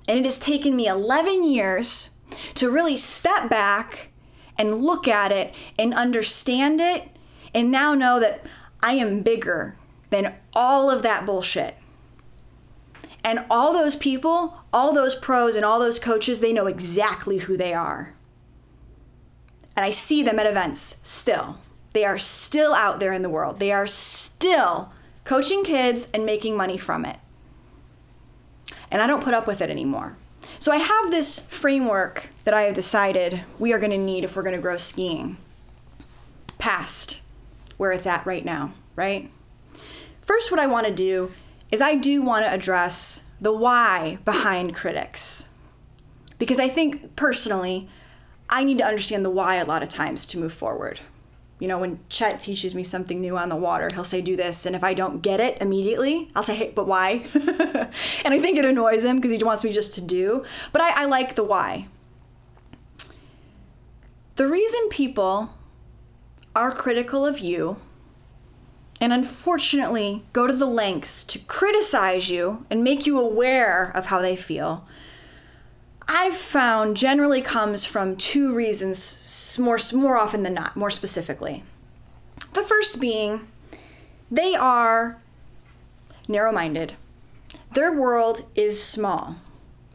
And 0.09 0.19
it 0.19 0.25
has 0.25 0.39
taken 0.39 0.75
me 0.75 0.89
11 0.89 1.45
years 1.45 2.11
to 2.55 2.69
really 2.69 2.97
step 2.97 3.49
back 3.49 4.11
and 4.59 4.83
look 4.83 5.07
at 5.07 5.31
it 5.31 5.57
and 5.79 5.95
understand 5.95 6.81
it 6.81 7.09
and 7.55 7.71
now 7.71 7.95
know 7.95 8.19
that 8.19 8.45
I 8.83 8.95
am 8.95 9.23
bigger 9.23 9.77
than 10.11 10.35
all 10.53 10.91
of 10.91 11.03
that 11.03 11.25
bullshit. 11.25 11.77
And 13.25 13.45
all 13.51 13.73
those 13.73 13.97
people, 13.97 14.59
all 14.73 14.93
those 14.93 15.15
pros 15.15 15.57
and 15.57 15.65
all 15.65 15.79
those 15.79 15.99
coaches, 15.99 16.41
they 16.41 16.53
know 16.53 16.67
exactly 16.67 17.39
who 17.39 17.57
they 17.57 17.73
are 17.73 18.15
and 19.77 19.85
I 19.85 19.91
see 19.91 20.23
them 20.23 20.39
at 20.39 20.47
events 20.47 20.97
still. 21.03 21.59
They 21.93 22.05
are 22.05 22.19
still 22.19 22.75
out 22.75 23.01
there 23.01 23.13
in 23.13 23.23
the 23.23 23.29
world. 23.29 23.59
They 23.59 23.73
are 23.73 23.87
still 23.87 24.93
coaching 25.25 25.65
kids 25.65 26.09
and 26.13 26.27
making 26.27 26.57
money 26.57 26.79
from 26.79 27.05
it. 27.05 27.19
And 28.91 29.01
I 29.01 29.07
don't 29.07 29.25
put 29.25 29.35
up 29.35 29.47
with 29.47 29.61
it 29.61 29.71
anymore. 29.71 30.17
So 30.59 30.73
I 30.73 30.77
have 30.77 31.11
this 31.11 31.39
framework 31.39 32.29
that 32.45 32.55
I 32.55 32.63
have 32.63 32.75
decided 32.75 33.43
we 33.59 33.73
are 33.73 33.79
going 33.79 33.91
to 33.91 33.99
need 33.99 34.25
if 34.25 34.37
we're 34.37 34.43
going 34.43 34.57
to 34.57 34.61
grow 34.61 34.77
skiing 34.77 35.39
past 36.59 37.21
where 37.77 37.93
it's 37.93 38.07
at 38.07 38.25
right 38.27 38.45
now, 38.45 38.73
right? 38.95 39.31
First, 40.21 40.51
what 40.51 40.61
I 40.61 40.67
want 40.67 40.87
to 40.87 40.95
do 40.95 41.33
is 41.73 41.81
I 41.81 41.97
do 41.97 42.23
want 42.23 42.45
to 42.45 42.53
address 42.53 43.25
the 43.41 43.53
why 43.53 44.19
behind 44.25 44.77
critics. 44.77 45.49
Because 46.39 46.61
I 46.61 46.69
think 46.69 47.17
personally, 47.17 47.89
I 48.49 48.63
need 48.63 48.79
to 48.79 48.85
understand 48.85 49.25
the 49.25 49.31
why 49.31 49.57
a 49.57 49.65
lot 49.65 49.83
of 49.83 49.89
times 49.89 50.27
to 50.29 50.39
move 50.39 50.53
forward. 50.53 51.01
You 51.59 51.69
know, 51.69 51.79
when 51.79 52.01
Chet 52.09 52.41
teaches 52.41 52.75
me 52.75 52.85
something 52.85 53.21
new 53.21 53.39
on 53.39 53.49
the 53.49 53.57
water, 53.57 53.89
he'll 53.95 54.05
say, 54.05 54.21
do 54.21 54.37
this. 54.37 54.67
And 54.67 54.77
if 54.77 54.85
I 54.85 54.95
don't 54.95 55.23
get 55.23 55.41
it 55.41 55.59
immediately, 55.61 56.29
I'll 56.35 56.43
say, 56.43 56.57
hey, 56.57 56.73
but 56.75 56.87
why? 56.87 57.25
and 57.35 58.35
I 58.35 58.41
think 58.41 58.59
it 58.59 58.65
annoys 58.65 59.05
him 59.05 59.17
because 59.17 59.31
he 59.31 59.43
wants 59.43 59.65
me 59.65 59.73
just 59.73 59.95
to 59.95 60.01
do. 60.01 60.45
But 60.73 60.83
I, 60.83 61.03
I 61.03 61.05
like 61.07 61.37
the 61.37 61.45
why. 61.45 61.87
The 64.37 64.49
reason 64.49 64.89
people 64.89 65.51
are 66.55 66.73
critical 66.75 67.25
of 67.25 67.39
you 67.39 67.77
and 69.03 69.13
unfortunately 69.13 70.23
go 70.33 70.47
to 70.47 70.53
the 70.53 70.65
lengths 70.65 71.25
to 71.25 71.41
criticize 71.41 72.31
you 72.31 72.65
and 72.71 72.85
make 72.85 73.05
you 73.05 73.19
aware 73.19 73.91
of 73.97 74.07
how 74.07 74.21
they 74.21 74.37
feel 74.37 74.87
I've 76.07 76.37
found 76.37 76.97
generally 76.97 77.41
comes 77.41 77.85
from 77.85 78.17
two 78.17 78.53
reasons, 78.55 79.57
more, 79.59 79.79
more 79.93 80.19
often 80.19 80.43
than 80.43 80.53
not, 80.53 80.77
more 80.77 80.91
specifically. 80.91 81.63
The 82.55 82.63
first 82.63 83.01
being 83.01 83.47
they 84.31 84.55
are 84.55 85.21
narrow 86.27 86.53
minded, 86.53 86.95
their 87.73 87.93
world 87.93 88.45
is 88.55 88.83
small. 88.83 89.37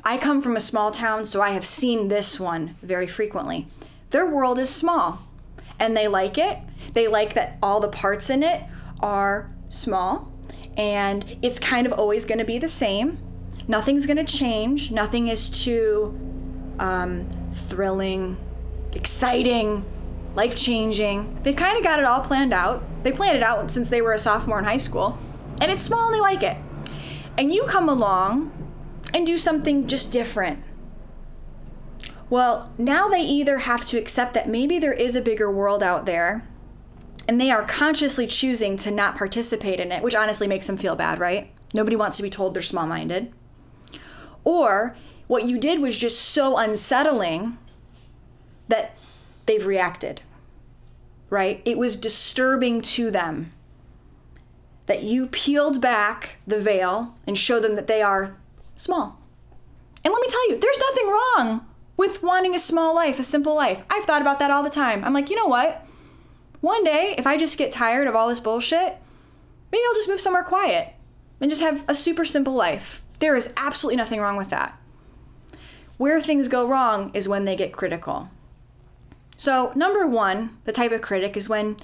I 0.03 0.17
come 0.17 0.41
from 0.41 0.55
a 0.55 0.61
small 0.61 0.91
town, 0.91 1.25
so 1.25 1.41
I 1.41 1.49
have 1.49 1.65
seen 1.65 2.07
this 2.07 2.39
one 2.39 2.77
very 2.81 3.07
frequently. 3.07 3.67
Their 4.11 4.25
world 4.25 4.57
is 4.57 4.69
small, 4.69 5.27
and 5.77 5.95
they 5.95 6.07
like 6.07 6.37
it. 6.37 6.57
They 6.93 7.07
like 7.07 7.33
that 7.33 7.57
all 7.61 7.79
the 7.79 7.89
parts 7.89 8.29
in 8.29 8.43
it 8.43 8.63
are 8.99 9.51
small 9.69 10.33
and 10.77 11.37
it's 11.41 11.59
kind 11.59 11.87
of 11.87 11.93
always 11.93 12.23
going 12.23 12.37
to 12.37 12.45
be 12.45 12.59
the 12.59 12.67
same. 12.67 13.19
Nothing's 13.67 14.05
going 14.05 14.23
to 14.23 14.37
change. 14.37 14.91
Nothing 14.91 15.27
is 15.27 15.49
too 15.49 16.17
um, 16.79 17.27
thrilling, 17.53 18.37
exciting, 18.93 19.83
life 20.35 20.55
changing. 20.55 21.39
They've 21.43 21.55
kind 21.55 21.77
of 21.77 21.83
got 21.83 21.99
it 21.99 22.05
all 22.05 22.21
planned 22.21 22.53
out. 22.53 22.83
They 23.03 23.11
planned 23.11 23.37
it 23.37 23.43
out 23.43 23.71
since 23.71 23.89
they 23.89 24.01
were 24.01 24.13
a 24.13 24.19
sophomore 24.19 24.59
in 24.59 24.65
high 24.65 24.77
school, 24.77 25.17
and 25.59 25.71
it's 25.71 25.81
small 25.81 26.07
and 26.07 26.15
they 26.15 26.21
like 26.21 26.43
it. 26.43 26.57
And 27.37 27.53
you 27.53 27.65
come 27.65 27.89
along 27.89 28.51
and 29.13 29.25
do 29.25 29.37
something 29.37 29.87
just 29.87 30.11
different. 30.13 30.63
Well, 32.29 32.71
now 32.77 33.07
they 33.07 33.21
either 33.21 33.59
have 33.59 33.85
to 33.85 33.97
accept 33.97 34.33
that 34.33 34.49
maybe 34.49 34.79
there 34.79 34.93
is 34.93 35.15
a 35.15 35.21
bigger 35.21 35.49
world 35.49 35.81
out 35.81 36.05
there 36.05 36.45
and 37.27 37.39
they 37.39 37.51
are 37.51 37.63
consciously 37.63 38.25
choosing 38.25 38.77
to 38.77 38.91
not 38.91 39.17
participate 39.17 39.79
in 39.79 39.91
it, 39.91 40.01
which 40.01 40.15
honestly 40.15 40.47
makes 40.47 40.67
them 40.67 40.77
feel 40.77 40.95
bad, 40.95 41.19
right? 41.19 41.51
Nobody 41.73 41.95
wants 41.95 42.17
to 42.17 42.23
be 42.23 42.29
told 42.29 42.53
they're 42.53 42.61
small 42.61 42.87
minded. 42.87 43.31
Or 44.43 44.95
what 45.27 45.45
you 45.47 45.57
did 45.57 45.81
was 45.81 45.97
just 45.97 46.21
so 46.21 46.57
unsettling 46.57 47.57
that 48.69 48.97
they've 49.45 49.65
reacted, 49.65 50.21
right? 51.29 51.61
It 51.65 51.77
was 51.77 51.97
disturbing 51.97 52.81
to 52.83 53.11
them 53.11 53.51
that 54.85 55.03
you 55.03 55.27
peeled 55.27 55.81
back 55.81 56.37
the 56.47 56.59
veil 56.59 57.15
and 57.27 57.37
showed 57.37 57.61
them 57.61 57.75
that 57.75 57.87
they 57.87 58.01
are 58.01 58.37
small. 58.77 59.19
And 60.03 60.13
let 60.13 60.21
me 60.21 60.27
tell 60.29 60.49
you, 60.49 60.57
there's 60.57 60.79
nothing 60.79 61.07
wrong 61.07 61.67
with 61.97 62.23
wanting 62.23 62.55
a 62.55 62.59
small 62.59 62.95
life, 62.95 63.19
a 63.19 63.23
simple 63.23 63.55
life. 63.55 63.83
I've 63.89 64.05
thought 64.05 64.21
about 64.21 64.39
that 64.39 64.51
all 64.51 64.63
the 64.63 64.69
time. 64.69 65.03
I'm 65.03 65.13
like, 65.13 65.29
you 65.29 65.35
know 65.35 65.47
what? 65.47 65.86
One 66.61 66.83
day, 66.83 67.13
if 67.17 67.27
I 67.27 67.37
just 67.37 67.57
get 67.57 67.71
tired 67.71 68.07
of 68.07 68.15
all 68.15 68.27
this 68.27 68.39
bullshit, 68.39 68.97
maybe 69.71 69.83
I'll 69.87 69.95
just 69.95 70.09
move 70.09 70.21
somewhere 70.21 70.43
quiet 70.43 70.93
and 71.39 71.49
just 71.49 71.61
have 71.61 71.83
a 71.87 71.95
super 71.95 72.25
simple 72.25 72.53
life. 72.53 73.03
There 73.19 73.35
is 73.35 73.53
absolutely 73.57 73.97
nothing 73.97 74.19
wrong 74.19 74.37
with 74.37 74.49
that. 74.49 74.79
Where 75.97 76.21
things 76.21 76.47
go 76.47 76.67
wrong 76.67 77.11
is 77.13 77.27
when 77.27 77.45
they 77.45 77.55
get 77.55 77.73
critical. 77.73 78.29
So, 79.35 79.71
number 79.75 80.07
one, 80.07 80.57
the 80.65 80.71
type 80.71 80.91
of 80.91 81.01
critic 81.01 81.37
is 81.37 81.47
when 81.47 81.77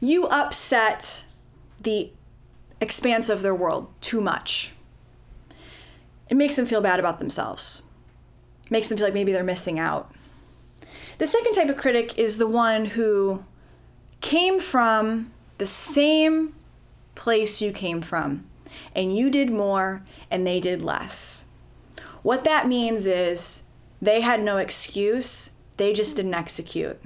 you 0.00 0.26
upset 0.26 1.24
the 1.80 2.10
expanse 2.80 3.28
of 3.28 3.42
their 3.42 3.54
world 3.54 3.88
too 4.00 4.20
much. 4.20 4.72
It 6.28 6.36
makes 6.36 6.56
them 6.56 6.66
feel 6.66 6.80
bad 6.80 6.98
about 6.98 7.20
themselves, 7.20 7.82
it 8.64 8.70
makes 8.72 8.88
them 8.88 8.98
feel 8.98 9.06
like 9.06 9.14
maybe 9.14 9.32
they're 9.32 9.44
missing 9.44 9.78
out. 9.78 10.12
The 11.18 11.26
second 11.26 11.54
type 11.54 11.68
of 11.68 11.76
critic 11.76 12.18
is 12.18 12.38
the 12.38 12.48
one 12.48 12.86
who 12.86 13.44
came 14.20 14.60
from 14.60 15.32
the 15.58 15.66
same 15.66 16.54
place 17.14 17.60
you 17.60 17.72
came 17.72 18.00
from, 18.02 18.46
and 18.94 19.16
you 19.16 19.30
did 19.30 19.50
more 19.50 20.02
and 20.30 20.46
they 20.46 20.60
did 20.60 20.82
less. 20.82 21.46
What 22.22 22.44
that 22.44 22.68
means 22.68 23.06
is 23.06 23.62
they 24.00 24.20
had 24.20 24.42
no 24.42 24.58
excuse, 24.58 25.52
they 25.76 25.92
just 25.92 26.16
didn't 26.16 26.34
execute. 26.34 27.00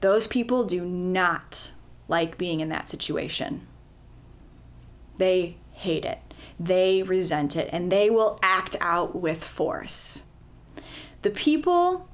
Those 0.00 0.26
people 0.26 0.64
do 0.64 0.84
not 0.84 1.72
like 2.08 2.38
being 2.38 2.60
in 2.60 2.68
that 2.70 2.88
situation. 2.88 3.66
They 5.16 5.56
hate 5.72 6.04
it, 6.04 6.18
they 6.58 7.02
resent 7.02 7.56
it, 7.56 7.68
and 7.72 7.92
they 7.92 8.10
will 8.10 8.38
act 8.42 8.76
out 8.80 9.14
with 9.14 9.44
force. 9.44 10.24
The 11.22 11.30
people 11.30 12.08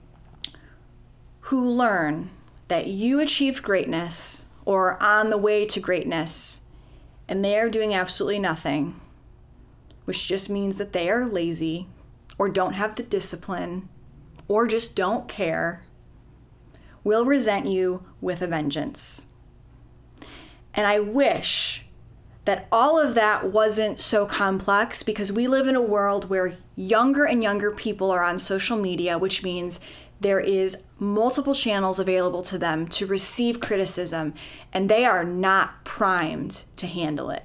who 1.40 1.66
learn 1.66 2.30
that 2.68 2.86
you 2.86 3.20
achieved 3.20 3.62
greatness 3.62 4.46
or 4.64 4.92
are 4.92 5.02
on 5.02 5.30
the 5.30 5.38
way 5.38 5.64
to 5.66 5.80
greatness 5.80 6.62
and 7.28 7.44
they 7.44 7.58
are 7.58 7.68
doing 7.68 7.94
absolutely 7.94 8.38
nothing, 8.38 8.98
which 10.04 10.26
just 10.26 10.48
means 10.48 10.76
that 10.76 10.92
they 10.92 11.10
are 11.10 11.26
lazy 11.26 11.86
or 12.38 12.48
don't 12.48 12.72
have 12.74 12.94
the 12.94 13.02
discipline 13.02 13.88
or 14.46 14.66
just 14.66 14.96
don't 14.96 15.28
care, 15.28 15.84
will 17.04 17.24
resent 17.24 17.66
you 17.66 18.02
with 18.20 18.40
a 18.40 18.46
vengeance. 18.46 19.26
And 20.72 20.86
I 20.86 21.00
wish 21.00 21.84
that 22.46 22.66
all 22.72 22.98
of 22.98 23.14
that 23.14 23.52
wasn't 23.52 24.00
so 24.00 24.24
complex 24.24 25.02
because 25.02 25.30
we 25.30 25.46
live 25.46 25.66
in 25.66 25.76
a 25.76 25.82
world 25.82 26.30
where 26.30 26.56
younger 26.76 27.24
and 27.24 27.42
younger 27.42 27.70
people 27.70 28.10
are 28.10 28.22
on 28.22 28.38
social 28.38 28.78
media, 28.78 29.18
which 29.18 29.42
means 29.42 29.80
there 30.20 30.40
is 30.40 30.84
multiple 30.98 31.54
channels 31.54 31.98
available 31.98 32.42
to 32.42 32.58
them 32.58 32.88
to 32.88 33.06
receive 33.06 33.60
criticism 33.60 34.34
and 34.72 34.88
they 34.88 35.04
are 35.04 35.24
not 35.24 35.84
primed 35.84 36.64
to 36.76 36.86
handle 36.86 37.30
it. 37.30 37.44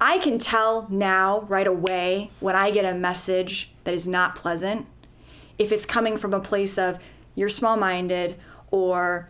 I 0.00 0.18
can 0.18 0.38
tell 0.38 0.86
now 0.90 1.42
right 1.42 1.66
away 1.66 2.30
when 2.40 2.56
I 2.56 2.70
get 2.70 2.84
a 2.84 2.94
message 2.94 3.72
that 3.84 3.94
is 3.94 4.06
not 4.06 4.34
pleasant 4.34 4.86
if 5.58 5.72
it's 5.72 5.86
coming 5.86 6.16
from 6.16 6.34
a 6.34 6.40
place 6.40 6.78
of 6.78 6.98
you're 7.34 7.48
small-minded 7.48 8.38
or 8.70 9.28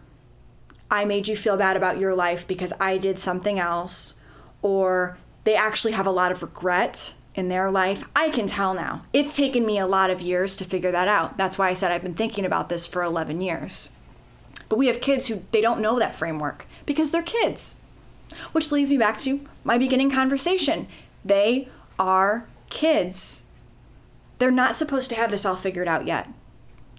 I 0.91 1.05
made 1.05 1.29
you 1.29 1.37
feel 1.37 1.57
bad 1.57 1.77
about 1.77 1.99
your 1.99 2.15
life 2.15 2.47
because 2.47 2.73
I 2.81 2.99
did 2.99 3.19
something 3.19 3.59
else 3.59 4.15
or 4.63 5.19
they 5.45 5.55
actually 5.55 5.93
have 5.93 6.07
a 6.07 6.11
lot 6.11 6.33
of 6.33 6.43
regret 6.43 7.15
in 7.35 7.49
their 7.49 7.71
life, 7.71 8.05
I 8.15 8.31
can 8.31 8.47
tell 8.47 8.75
now. 8.75 9.05
It's 9.13 9.37
taken 9.37 9.67
me 9.67 9.79
a 9.79 9.87
lot 9.87 10.11
of 10.11 10.21
years 10.21 10.57
to 10.57 10.65
figure 10.65 10.93
that 10.93 11.09
out. 11.09 11.37
That's 11.37 11.59
why 11.59 11.69
I 11.69 11.75
said 11.75 11.91
I've 11.91 12.03
been 12.03 12.15
thinking 12.15 12.45
about 12.45 12.69
this 12.69 12.87
for 12.87 13.03
11 13.03 13.41
years. 13.41 13.91
But 14.69 14.79
we 14.79 14.87
have 14.87 15.01
kids 15.01 15.27
who 15.27 15.43
they 15.51 15.61
don't 15.61 15.81
know 15.81 15.99
that 15.99 16.15
framework 16.15 16.67
because 16.87 17.11
they're 17.11 17.23
kids. 17.23 17.77
Which 18.53 18.73
leads 18.73 18.91
me 18.91 18.99
back 18.99 19.19
to 19.19 19.47
my 19.65 19.79
beginning 19.79 20.11
conversation. 20.11 20.87
They 21.25 21.69
are 21.99 22.47
kids. 22.71 23.45
They're 24.39 24.51
not 24.51 24.77
supposed 24.77 25.11
to 25.11 25.17
have 25.17 25.31
this 25.31 25.45
all 25.45 25.57
figured 25.57 25.89
out 25.89 26.07
yet. 26.07 26.29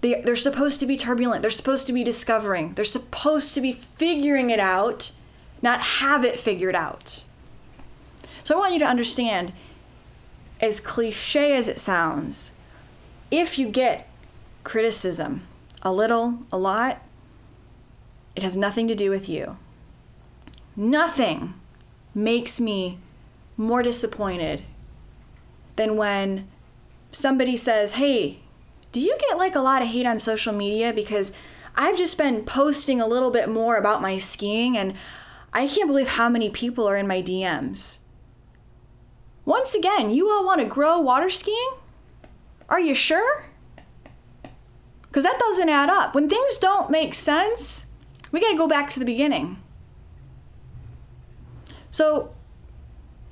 They, 0.02 0.20
they're 0.20 0.36
supposed 0.36 0.80
to 0.80 0.86
be 0.86 0.96
turbulent. 0.96 1.42
They're 1.42 1.50
supposed 1.50 1.86
to 1.86 1.92
be 1.92 2.04
discovering. 2.04 2.74
They're 2.74 2.84
supposed 2.84 3.54
to 3.54 3.60
be 3.60 3.72
figuring 3.72 4.50
it 4.50 4.60
out, 4.60 5.12
not 5.62 5.80
have 5.80 6.24
it 6.24 6.38
figured 6.38 6.76
out. 6.76 7.24
So 8.44 8.54
I 8.54 8.58
want 8.58 8.72
you 8.74 8.78
to 8.80 8.86
understand 8.86 9.52
as 10.60 10.80
cliche 10.80 11.56
as 11.56 11.68
it 11.68 11.78
sounds, 11.78 12.52
if 13.30 13.58
you 13.58 13.68
get 13.68 14.08
criticism, 14.64 15.46
a 15.82 15.92
little, 15.92 16.38
a 16.50 16.58
lot, 16.58 17.02
it 18.34 18.42
has 18.42 18.56
nothing 18.56 18.88
to 18.88 18.94
do 18.94 19.10
with 19.10 19.28
you. 19.28 19.56
Nothing 20.74 21.54
makes 22.14 22.60
me 22.60 22.98
more 23.56 23.82
disappointed 23.82 24.62
than 25.76 25.96
when 25.96 26.48
somebody 27.12 27.56
says, 27.56 27.92
Hey, 27.92 28.40
do 28.92 29.00
you 29.00 29.16
get 29.18 29.38
like 29.38 29.54
a 29.54 29.60
lot 29.60 29.82
of 29.82 29.88
hate 29.88 30.06
on 30.06 30.18
social 30.18 30.52
media? 30.52 30.92
Because 30.92 31.32
I've 31.74 31.98
just 31.98 32.16
been 32.16 32.44
posting 32.44 33.00
a 33.00 33.06
little 33.06 33.30
bit 33.30 33.48
more 33.48 33.76
about 33.76 34.02
my 34.02 34.18
skiing 34.18 34.76
and 34.76 34.94
I 35.52 35.66
can't 35.66 35.88
believe 35.88 36.08
how 36.08 36.28
many 36.28 36.50
people 36.50 36.88
are 36.88 36.96
in 36.96 37.06
my 37.06 37.22
DMs. 37.22 37.98
Once 39.46 39.74
again, 39.76 40.10
you 40.10 40.28
all 40.28 40.44
want 40.44 40.60
to 40.60 40.66
grow 40.66 41.00
water 41.00 41.30
skiing? 41.30 41.70
Are 42.68 42.80
you 42.80 42.94
sure? 42.94 43.46
Because 45.02 45.22
that 45.22 45.38
doesn't 45.38 45.68
add 45.68 45.88
up. 45.88 46.14
When 46.14 46.28
things 46.28 46.58
don't 46.58 46.90
make 46.90 47.14
sense, 47.14 47.86
we 48.32 48.40
got 48.40 48.50
to 48.50 48.56
go 48.56 48.66
back 48.66 48.90
to 48.90 48.98
the 48.98 49.06
beginning. 49.06 49.56
So, 51.92 52.34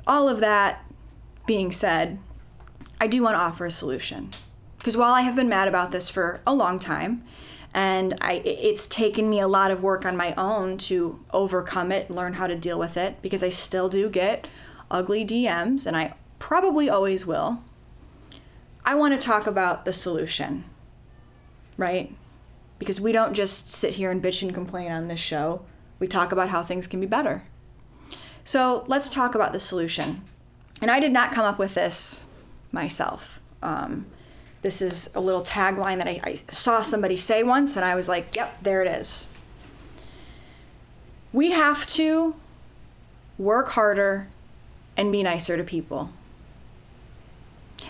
all 0.06 0.28
of 0.28 0.38
that 0.38 0.86
being 1.46 1.72
said, 1.72 2.18
I 3.00 3.08
do 3.08 3.20
want 3.20 3.34
to 3.34 3.40
offer 3.40 3.66
a 3.66 3.70
solution. 3.70 4.30
Because 4.78 4.96
while 4.96 5.12
I 5.12 5.22
have 5.22 5.34
been 5.34 5.48
mad 5.48 5.66
about 5.66 5.90
this 5.90 6.08
for 6.08 6.40
a 6.46 6.54
long 6.54 6.78
time, 6.78 7.24
and 7.74 8.16
I, 8.20 8.34
it's 8.44 8.86
taken 8.86 9.28
me 9.28 9.40
a 9.40 9.48
lot 9.48 9.72
of 9.72 9.82
work 9.82 10.06
on 10.06 10.16
my 10.16 10.32
own 10.36 10.78
to 10.78 11.18
overcome 11.32 11.90
it, 11.90 12.08
learn 12.08 12.34
how 12.34 12.46
to 12.46 12.54
deal 12.54 12.78
with 12.78 12.96
it, 12.96 13.20
because 13.20 13.42
I 13.42 13.48
still 13.48 13.88
do 13.88 14.08
get 14.08 14.46
ugly 14.94 15.26
DMs, 15.26 15.86
and 15.86 15.96
I 15.96 16.14
probably 16.38 16.88
always 16.88 17.26
will. 17.26 17.60
I 18.84 18.94
want 18.94 19.18
to 19.18 19.26
talk 19.26 19.46
about 19.46 19.84
the 19.84 19.92
solution, 19.92 20.64
right? 21.76 22.14
Because 22.78 23.00
we 23.00 23.10
don't 23.10 23.34
just 23.34 23.72
sit 23.72 23.94
here 23.94 24.12
and 24.12 24.22
bitch 24.22 24.40
and 24.42 24.54
complain 24.54 24.92
on 24.92 25.08
this 25.08 25.18
show, 25.18 25.62
we 25.98 26.06
talk 26.06 26.30
about 26.30 26.50
how 26.50 26.62
things 26.62 26.86
can 26.86 27.00
be 27.00 27.06
better. 27.06 27.42
So 28.44 28.84
let's 28.86 29.10
talk 29.10 29.34
about 29.34 29.52
the 29.52 29.60
solution. 29.60 30.22
And 30.80 30.90
I 30.90 31.00
did 31.00 31.12
not 31.12 31.32
come 31.32 31.44
up 31.44 31.58
with 31.58 31.74
this 31.74 32.28
myself. 32.70 33.40
Um, 33.62 34.06
this 34.62 34.80
is 34.80 35.10
a 35.14 35.20
little 35.20 35.42
tagline 35.42 35.98
that 35.98 36.06
I, 36.06 36.20
I 36.22 36.40
saw 36.50 36.82
somebody 36.82 37.16
say 37.16 37.42
once, 37.42 37.76
and 37.76 37.84
I 37.84 37.96
was 37.96 38.08
like, 38.08 38.36
yep, 38.36 38.62
there 38.62 38.80
it 38.82 38.88
is. 38.88 39.26
We 41.32 41.50
have 41.50 41.84
to 41.88 42.36
work 43.38 43.70
harder 43.70 44.28
and 44.96 45.12
be 45.12 45.22
nicer 45.22 45.56
to 45.56 45.64
people. 45.64 46.10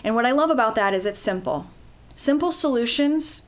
And 0.03 0.15
what 0.15 0.25
I 0.25 0.31
love 0.31 0.49
about 0.49 0.75
that 0.75 0.93
is 0.93 1.05
it's 1.05 1.19
simple. 1.19 1.67
Simple 2.15 2.51
solutions 2.51 3.43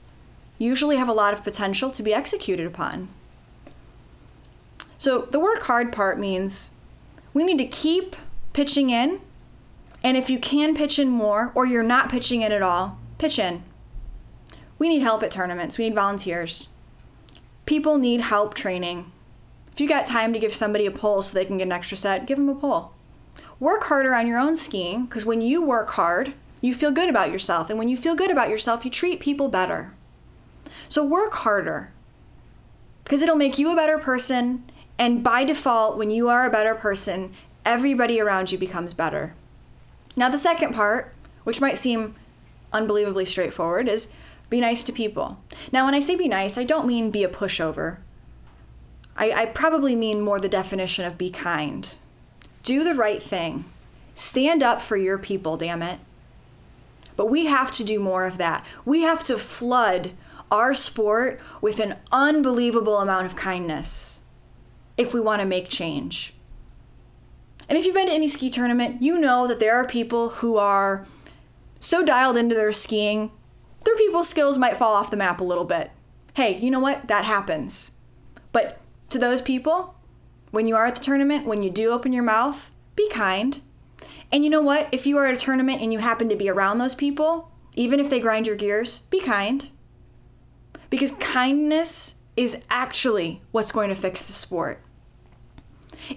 usually 0.58 0.96
have 0.96 1.08
a 1.08 1.14
lot 1.14 1.34
of 1.34 1.44
potential 1.44 1.92
to 1.92 2.04
be 2.04 2.14
executed 2.14 2.66
upon. 2.66 3.10
So 4.98 5.22
the 5.22 5.40
work 5.40 5.64
hard 5.64 5.92
part 5.94 6.20
means 6.20 6.72
we 7.34 7.44
need 7.44 7.60
to 7.60 7.68
keep 7.68 8.16
pitching 8.54 8.90
in. 8.90 9.22
And 10.04 10.18
if 10.18 10.30
you 10.30 10.40
can 10.40 10.76
pitch 10.76 11.00
in 11.00 11.10
more 11.10 11.52
or 11.54 11.66
you're 11.66 11.84
not 11.84 12.10
pitching 12.10 12.42
in 12.42 12.52
at 12.52 12.62
all, 12.62 13.00
pitch 13.18 13.38
in. 13.40 13.64
We 14.80 14.90
need 14.90 15.02
help 15.02 15.24
at 15.24 15.32
tournaments. 15.32 15.78
We 15.78 15.86
need 15.86 15.96
volunteers. 15.96 16.70
People 17.66 17.98
need 17.98 18.22
help 18.22 18.54
training. 18.54 19.12
If 19.72 19.82
you 19.82 19.88
got 19.88 20.08
time 20.08 20.34
to 20.34 20.40
give 20.40 20.56
somebody 20.56 20.86
a 20.86 20.92
pole 20.92 21.22
so 21.22 21.34
they 21.34 21.46
can 21.46 21.58
get 21.58 21.68
an 21.68 21.72
extra 21.72 21.98
set, 21.98 22.26
give 22.26 22.38
them 22.38 22.50
a 22.50 22.56
pole. 22.56 22.94
Work 23.60 23.86
harder 23.86 24.14
on 24.14 24.28
your 24.28 24.38
own 24.38 24.56
skiing 24.56 25.06
because 25.06 25.26
when 25.26 25.42
you 25.42 25.62
work 25.62 25.90
hard, 25.92 26.34
you 26.62 26.74
feel 26.74 26.92
good 26.92 27.10
about 27.10 27.32
yourself. 27.32 27.70
And 27.70 27.80
when 27.80 27.90
you 27.90 27.98
feel 27.98 28.16
good 28.16 28.32
about 28.32 28.50
yourself, 28.50 28.86
you 28.86 28.92
treat 28.92 29.20
people 29.20 29.50
better. 29.50 29.94
So 30.90 31.04
work 31.04 31.34
harder 31.34 31.92
because 33.04 33.22
it'll 33.22 33.36
make 33.36 33.58
you 33.58 33.72
a 33.72 33.76
better 33.76 33.98
person. 33.98 34.70
And 35.00 35.24
by 35.24 35.44
default, 35.44 35.98
when 35.98 36.10
you 36.10 36.30
are 36.30 36.46
a 36.46 36.52
better 36.52 36.76
person, 36.76 37.34
everybody 37.66 38.20
around 38.20 38.52
you 38.52 38.58
becomes 38.58 38.94
better. 38.94 39.34
Now, 40.16 40.30
the 40.30 40.38
second 40.38 40.74
part, 40.74 41.14
which 41.44 41.62
might 41.62 41.78
seem 41.78 42.16
unbelievably 42.74 43.26
straightforward, 43.26 43.88
is 43.88 44.08
be 44.50 44.60
nice 44.60 44.84
to 44.86 44.92
people. 44.92 45.40
Now, 45.72 45.86
when 45.86 45.94
I 45.94 46.00
say 46.00 46.16
be 46.16 46.28
nice, 46.28 46.58
I 46.58 46.64
don't 46.64 46.88
mean 46.88 47.12
be 47.12 47.24
a 47.24 47.30
pushover. 47.30 47.98
I, 49.16 49.32
I 49.32 49.46
probably 49.48 49.96
mean 49.96 50.22
more 50.22 50.40
the 50.40 50.50
definition 50.50 51.06
of 51.06 51.18
be 51.18 51.30
kind. 51.30 51.98
Do 52.64 52.84
the 52.84 52.96
right 52.96 53.22
thing. 53.22 53.66
Stand 54.14 54.64
up 54.64 54.82
for 54.82 54.98
your 54.98 55.18
people, 55.18 55.58
damn 55.58 55.82
it. 55.82 56.00
But 57.16 57.30
we 57.30 57.46
have 57.46 57.72
to 57.74 57.84
do 57.84 58.00
more 58.00 58.26
of 58.26 58.38
that. 58.38 58.66
We 58.86 59.02
have 59.02 59.24
to 59.26 59.38
flood 59.38 60.12
our 60.52 60.74
sport 60.74 61.40
with 61.62 61.80
an 61.80 61.96
unbelievable 62.12 63.00
amount 63.00 63.26
of 63.26 63.36
kindness 63.36 64.22
if 64.98 65.14
we 65.14 65.20
want 65.20 65.42
to 65.42 65.46
make 65.46 65.70
change. 65.70 66.34
And 67.70 67.78
if 67.78 67.86
you've 67.86 67.96
been 67.96 68.08
to 68.08 68.14
any 68.14 68.28
ski 68.28 68.50
tournament, 68.50 69.02
you 69.02 69.20
know 69.20 69.46
that 69.48 69.60
there 69.60 69.76
are 69.76 69.86
people 69.86 70.30
who 70.30 70.58
are 70.58 71.06
so 71.80 72.04
dialed 72.04 72.38
into 72.38 72.56
their 72.56 72.72
skiing 72.72 73.32
their 73.88 73.96
people's 73.96 74.28
skills 74.28 74.58
might 74.58 74.76
fall 74.76 74.96
off 74.96 75.12
the 75.12 75.16
map 75.16 75.40
a 75.40 75.46
little 75.46 75.64
bit. 75.64 75.92
Hey, 76.34 76.58
you 76.58 76.70
know 76.70 76.82
what? 76.82 77.08
That 77.08 77.24
happens. 77.24 77.92
But 78.52 78.82
to 79.12 79.18
those 79.18 79.42
people, 79.42 79.96
when 80.52 80.68
you 80.68 80.76
are 80.76 80.86
at 80.86 80.96
the 80.96 81.02
tournament, 81.02 81.46
when 81.46 81.62
you 81.62 81.70
do 81.70 81.92
open 81.92 82.14
your 82.14 82.24
mouth, 82.24 82.72
be 82.96 83.10
kind. 83.10 83.62
And 84.32 84.44
you 84.44 84.50
know 84.50 84.62
what? 84.62 84.90
If 84.92 85.06
you 85.06 85.18
are 85.18 85.26
at 85.26 85.34
a 85.34 85.38
tournament 85.38 85.82
and 85.82 85.94
you 85.94 86.00
happen 86.00 86.30
to 86.30 86.36
be 86.36 86.50
around 86.50 86.78
those 86.78 86.96
people, 86.96 87.52
even 87.76 88.00
if 88.00 88.10
they 88.10 88.20
grind 88.20 88.48
your 88.48 88.56
gears, 88.56 89.00
be 89.10 89.22
kind. 89.22 89.70
Because 90.90 91.12
kindness 91.14 92.16
is 92.36 92.64
actually 92.70 93.42
what's 93.52 93.72
going 93.72 93.90
to 93.90 93.96
fix 93.96 94.26
the 94.28 94.34
sport. 94.34 94.82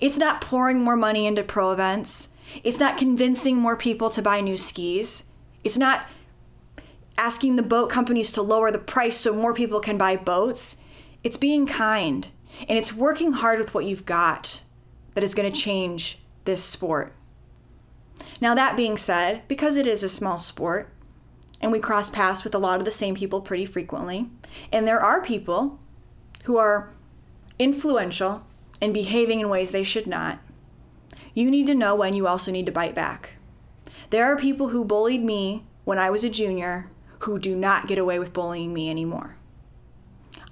It's 0.01 0.19
not 0.19 0.40
pouring 0.40 0.83
more 0.83 0.97
money 0.97 1.27
into 1.27 1.43
pro 1.43 1.73
events. 1.73 2.31
It's 2.62 2.81
not 2.81 2.99
convincing 2.99 3.57
more 3.57 3.77
people 3.77 4.11
to 4.11 4.23
buy 4.23 4.40
new 4.40 4.57
skis. 4.57 5.25
It's 5.64 5.79
not 5.79 6.07
asking 7.16 7.57
the 7.57 7.62
boat 7.62 7.90
companies 7.90 8.33
to 8.33 8.43
lower 8.43 8.71
the 8.71 8.79
price 8.79 9.16
so 9.16 9.33
more 9.33 9.55
people 9.55 9.81
can 9.81 9.99
buy 9.99 10.16
boats. 10.16 10.77
It's 11.23 11.37
being 11.37 11.66
kind 11.66 12.29
and 12.68 12.79
it's 12.79 12.92
working 12.92 13.33
hard 13.33 13.59
with 13.59 13.75
what 13.75 13.85
you've 13.85 14.07
got 14.07 14.62
that 15.14 15.25
is 15.25 15.35
going 15.35 15.51
to 15.51 15.59
change 15.59 16.18
this 16.44 16.62
sport. 16.62 17.14
Now, 18.40 18.55
that 18.55 18.77
being 18.77 18.96
said, 18.96 19.42
because 19.49 19.77
it 19.77 19.87
is 19.87 20.03
a 20.03 20.09
small 20.09 20.38
sport 20.38 20.92
and 21.61 21.73
we 21.73 21.79
cross 21.79 22.09
paths 22.09 22.44
with 22.44 22.55
a 22.55 22.59
lot 22.59 22.79
of 22.79 22.85
the 22.85 22.92
same 22.92 23.14
people 23.14 23.40
pretty 23.40 23.66
frequently, 23.66 24.31
and 24.73 24.87
there 24.87 25.01
are 25.01 25.20
people 25.20 25.79
who 26.44 26.57
are 26.57 26.90
influential 27.59 28.46
and 28.81 28.94
behaving 28.94 29.40
in 29.40 29.49
ways 29.49 29.70
they 29.70 29.85
should 29.85 30.07
not, 30.07 30.38
you 31.35 31.51
need 31.51 31.66
to 31.66 31.75
know 31.75 31.94
when 31.94 32.14
you 32.14 32.27
also 32.27 32.51
need 32.51 32.66
to 32.66 32.73
bite 32.73 32.94
back. 32.94 33.37
There 34.09 34.25
are 34.25 34.37
people 34.37 34.68
who 34.68 34.85
bullied 34.85 35.23
me 35.23 35.64
when 35.85 35.99
I 35.99 36.11
was 36.11 36.25
a 36.25 36.31
junior 36.31 36.90
who 37.20 37.38
do 37.38 37.55
not 37.55 37.87
get 37.87 37.99
away 37.99 38.18
with 38.18 38.33
bullying 38.33 38.73
me 38.73 38.90
anymore. 38.90 39.37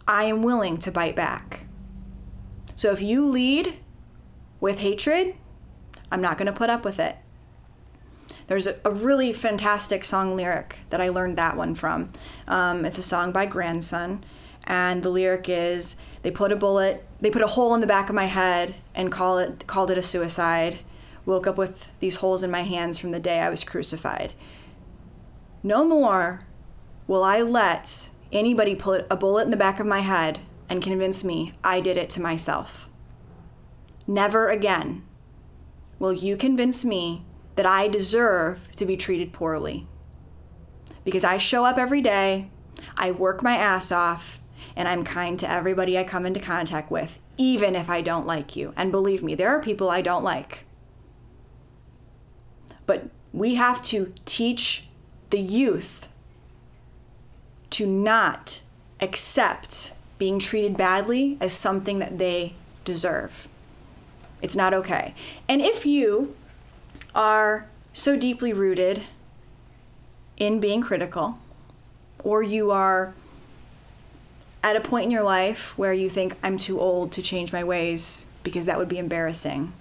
I 0.06 0.24
am 0.24 0.42
willing 0.42 0.78
to 0.78 0.92
bite 0.92 1.16
back. 1.16 1.64
So 2.78 2.92
if 2.92 3.02
you 3.02 3.26
lead 3.26 3.76
with 4.60 4.78
hatred, 4.78 5.34
I'm 6.12 6.20
not 6.20 6.38
going 6.38 6.46
to 6.46 6.52
put 6.52 6.70
up 6.70 6.84
with 6.84 7.00
it. 7.00 7.16
There's 8.46 8.68
a, 8.68 8.76
a, 8.84 8.92
really 8.92 9.32
fantastic 9.32 10.04
song 10.04 10.36
lyric 10.36 10.78
that 10.90 11.00
I 11.00 11.08
learned 11.08 11.36
that 11.38 11.56
one 11.56 11.74
from. 11.74 12.10
Um, 12.46 12.84
it's 12.84 12.96
a 12.96 13.02
song 13.02 13.32
by 13.32 13.46
Grandson, 13.46 14.24
and 14.62 15.02
the 15.02 15.08
lyric 15.08 15.48
is 15.48 15.96
they 16.22 16.30
put 16.30 16.52
a 16.52 16.56
bullet, 16.56 17.04
they 17.20 17.30
put 17.30 17.42
a 17.42 17.48
hole 17.48 17.74
in 17.74 17.80
the 17.80 17.86
back 17.88 18.10
of 18.10 18.14
my 18.14 18.26
head 18.26 18.76
and 18.94 19.10
call 19.10 19.38
it 19.38 19.66
called 19.66 19.90
it 19.90 19.98
a 19.98 20.02
suicide. 20.02 20.78
Woke 21.26 21.48
up 21.48 21.58
with 21.58 21.88
these 21.98 22.16
holes 22.16 22.44
in 22.44 22.50
my 22.52 22.62
hands 22.62 22.96
from 22.96 23.10
the 23.10 23.18
day 23.18 23.40
I 23.40 23.50
was 23.50 23.64
crucified. 23.64 24.34
No 25.64 25.84
more 25.84 26.42
will 27.08 27.24
I 27.24 27.40
let 27.40 28.10
anybody 28.30 28.76
put 28.76 29.04
a 29.10 29.16
bullet 29.16 29.46
in 29.46 29.50
the 29.50 29.56
back 29.56 29.80
of 29.80 29.86
my 29.86 29.98
head 29.98 30.38
and 30.68 30.82
convince 30.82 31.24
me 31.24 31.54
I 31.64 31.80
did 31.80 31.96
it 31.96 32.10
to 32.10 32.22
myself. 32.22 32.88
Never 34.06 34.48
again 34.48 35.04
will 35.98 36.12
you 36.12 36.36
convince 36.36 36.84
me 36.84 37.24
that 37.56 37.66
I 37.66 37.88
deserve 37.88 38.68
to 38.76 38.86
be 38.86 38.96
treated 38.96 39.32
poorly. 39.32 39.86
Because 41.04 41.24
I 41.24 41.38
show 41.38 41.64
up 41.64 41.76
every 41.76 42.00
day, 42.00 42.50
I 42.96 43.10
work 43.10 43.42
my 43.42 43.56
ass 43.56 43.90
off, 43.90 44.40
and 44.76 44.86
I'm 44.86 45.02
kind 45.02 45.38
to 45.40 45.50
everybody 45.50 45.98
I 45.98 46.04
come 46.04 46.24
into 46.24 46.38
contact 46.38 46.90
with, 46.90 47.18
even 47.36 47.74
if 47.74 47.90
I 47.90 48.00
don't 48.00 48.26
like 48.26 48.54
you. 48.54 48.72
And 48.76 48.92
believe 48.92 49.22
me, 49.22 49.34
there 49.34 49.48
are 49.48 49.60
people 49.60 49.90
I 49.90 50.02
don't 50.02 50.22
like. 50.22 50.66
But 52.86 53.10
we 53.32 53.56
have 53.56 53.82
to 53.84 54.12
teach 54.24 54.86
the 55.30 55.40
youth 55.40 56.08
to 57.70 57.86
not 57.86 58.62
accept 59.00 59.92
being 60.18 60.38
treated 60.38 60.76
badly 60.76 61.38
as 61.40 61.52
something 61.52 61.98
that 62.00 62.18
they 62.18 62.54
deserve. 62.84 63.48
It's 64.42 64.56
not 64.56 64.74
okay. 64.74 65.14
And 65.48 65.60
if 65.60 65.86
you 65.86 66.34
are 67.14 67.66
so 67.92 68.16
deeply 68.16 68.52
rooted 68.52 69.04
in 70.36 70.60
being 70.60 70.80
critical, 70.80 71.38
or 72.22 72.42
you 72.42 72.70
are 72.70 73.14
at 74.62 74.76
a 74.76 74.80
point 74.80 75.06
in 75.06 75.10
your 75.10 75.22
life 75.22 75.76
where 75.78 75.92
you 75.92 76.08
think, 76.08 76.36
I'm 76.42 76.56
too 76.56 76.80
old 76.80 77.12
to 77.12 77.22
change 77.22 77.52
my 77.52 77.64
ways 77.64 78.26
because 78.42 78.66
that 78.66 78.78
would 78.78 78.88
be 78.88 78.98
embarrassing, 78.98 79.72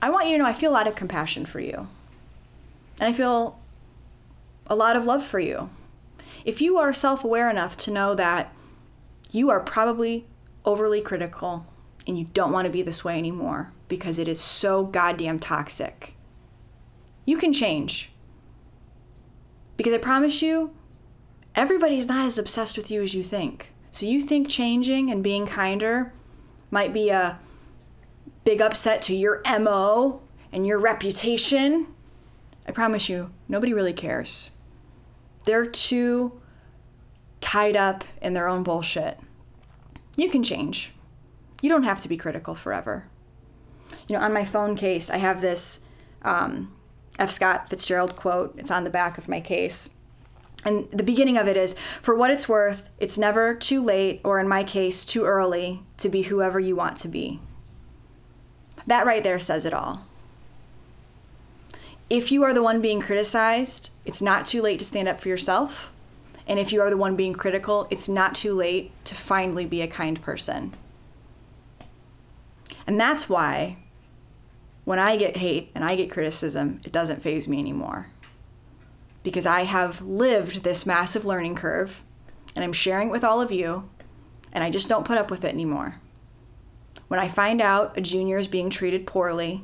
I 0.00 0.10
want 0.10 0.26
you 0.26 0.32
to 0.32 0.38
know 0.38 0.46
I 0.46 0.52
feel 0.52 0.70
a 0.70 0.72
lot 0.72 0.86
of 0.86 0.94
compassion 0.94 1.44
for 1.46 1.60
you. 1.60 1.88
And 3.00 3.08
I 3.08 3.12
feel 3.12 3.58
a 4.66 4.76
lot 4.76 4.96
of 4.96 5.04
love 5.04 5.24
for 5.24 5.40
you 5.40 5.70
if 6.44 6.60
you 6.60 6.78
are 6.78 6.92
self 6.92 7.24
aware 7.24 7.50
enough 7.50 7.76
to 7.76 7.90
know 7.90 8.14
that 8.14 8.52
you 9.30 9.50
are 9.50 9.60
probably 9.60 10.26
overly 10.64 11.00
critical 11.00 11.66
and 12.06 12.18
you 12.18 12.24
don't 12.32 12.52
want 12.52 12.64
to 12.66 12.70
be 12.70 12.82
this 12.82 13.04
way 13.04 13.18
anymore 13.18 13.72
because 13.88 14.18
it 14.18 14.28
is 14.28 14.40
so 14.40 14.84
goddamn 14.84 15.38
toxic, 15.38 16.14
you 17.24 17.36
can 17.36 17.52
change. 17.52 18.10
Because 19.76 19.92
I 19.92 19.98
promise 19.98 20.42
you, 20.42 20.74
everybody's 21.54 22.06
not 22.06 22.26
as 22.26 22.38
obsessed 22.38 22.76
with 22.76 22.90
you 22.90 23.02
as 23.02 23.14
you 23.14 23.22
think. 23.22 23.72
So 23.90 24.06
you 24.06 24.20
think 24.20 24.48
changing 24.48 25.10
and 25.10 25.22
being 25.22 25.46
kinder 25.46 26.12
might 26.70 26.92
be 26.92 27.10
a 27.10 27.38
big 28.44 28.60
upset 28.60 29.02
to 29.02 29.14
your 29.14 29.42
MO 29.60 30.20
and 30.52 30.66
your 30.66 30.78
reputation. 30.78 31.86
I 32.66 32.72
promise 32.72 33.08
you, 33.08 33.30
nobody 33.48 33.72
really 33.72 33.92
cares. 33.92 34.50
They're 35.44 35.66
too 35.66 36.40
tied 37.48 37.78
up 37.78 38.04
in 38.20 38.34
their 38.34 38.46
own 38.46 38.62
bullshit. 38.62 39.18
You 40.16 40.28
can 40.28 40.42
change. 40.42 40.92
You 41.62 41.70
don't 41.70 41.84
have 41.84 41.98
to 42.02 42.08
be 42.08 42.18
critical 42.18 42.54
forever. 42.54 43.06
You 44.06 44.16
know, 44.16 44.22
on 44.22 44.34
my 44.34 44.44
phone 44.44 44.76
case, 44.76 45.08
I 45.08 45.16
have 45.16 45.40
this 45.40 45.80
um, 46.20 46.76
F. 47.18 47.30
Scott 47.30 47.70
Fitzgerald 47.70 48.16
quote. 48.16 48.54
It's 48.58 48.70
on 48.70 48.84
the 48.84 48.90
back 48.90 49.16
of 49.16 49.30
my 49.30 49.40
case. 49.40 49.88
And 50.66 50.90
the 50.90 51.02
beginning 51.02 51.38
of 51.38 51.48
it 51.48 51.56
is 51.56 51.74
For 52.02 52.14
what 52.14 52.30
it's 52.30 52.50
worth, 52.50 52.86
it's 52.98 53.16
never 53.16 53.54
too 53.54 53.82
late, 53.82 54.20
or 54.24 54.38
in 54.38 54.46
my 54.46 54.62
case, 54.62 55.06
too 55.06 55.24
early, 55.24 55.80
to 55.96 56.10
be 56.10 56.22
whoever 56.24 56.60
you 56.60 56.76
want 56.76 56.98
to 56.98 57.08
be. 57.08 57.40
That 58.86 59.06
right 59.06 59.22
there 59.22 59.38
says 59.38 59.64
it 59.64 59.72
all 59.72 60.02
if 62.10 62.32
you 62.32 62.42
are 62.42 62.54
the 62.54 62.62
one 62.62 62.80
being 62.80 63.00
criticized, 63.00 63.90
it's 64.04 64.22
not 64.22 64.46
too 64.46 64.62
late 64.62 64.78
to 64.78 64.84
stand 64.84 65.08
up 65.08 65.20
for 65.20 65.28
yourself. 65.28 65.92
And 66.48 66.58
if 66.58 66.72
you 66.72 66.80
are 66.80 66.90
the 66.90 66.96
one 66.96 67.14
being 67.14 67.34
critical, 67.34 67.86
it's 67.90 68.08
not 68.08 68.34
too 68.34 68.54
late 68.54 68.90
to 69.04 69.14
finally 69.14 69.66
be 69.66 69.82
a 69.82 69.86
kind 69.86 70.20
person. 70.20 70.74
And 72.86 72.98
that's 72.98 73.28
why 73.28 73.76
when 74.84 74.98
I 74.98 75.16
get 75.16 75.36
hate 75.36 75.70
and 75.74 75.84
I 75.84 75.94
get 75.94 76.10
criticism, 76.10 76.80
it 76.84 76.90
doesn't 76.90 77.20
phase 77.20 77.46
me 77.46 77.58
anymore. 77.58 78.08
Because 79.22 79.44
I 79.44 79.64
have 79.64 80.00
lived 80.00 80.64
this 80.64 80.86
massive 80.86 81.26
learning 81.26 81.54
curve 81.54 82.02
and 82.56 82.64
I'm 82.64 82.72
sharing 82.72 83.08
it 83.08 83.12
with 83.12 83.24
all 83.24 83.42
of 83.42 83.52
you, 83.52 83.88
and 84.52 84.64
I 84.64 84.70
just 84.70 84.88
don't 84.88 85.04
put 85.04 85.18
up 85.18 85.30
with 85.30 85.44
it 85.44 85.52
anymore. 85.52 85.96
When 87.08 87.20
I 87.20 87.28
find 87.28 87.60
out 87.60 87.96
a 87.96 88.00
junior 88.00 88.38
is 88.38 88.48
being 88.48 88.70
treated 88.70 89.06
poorly, 89.06 89.62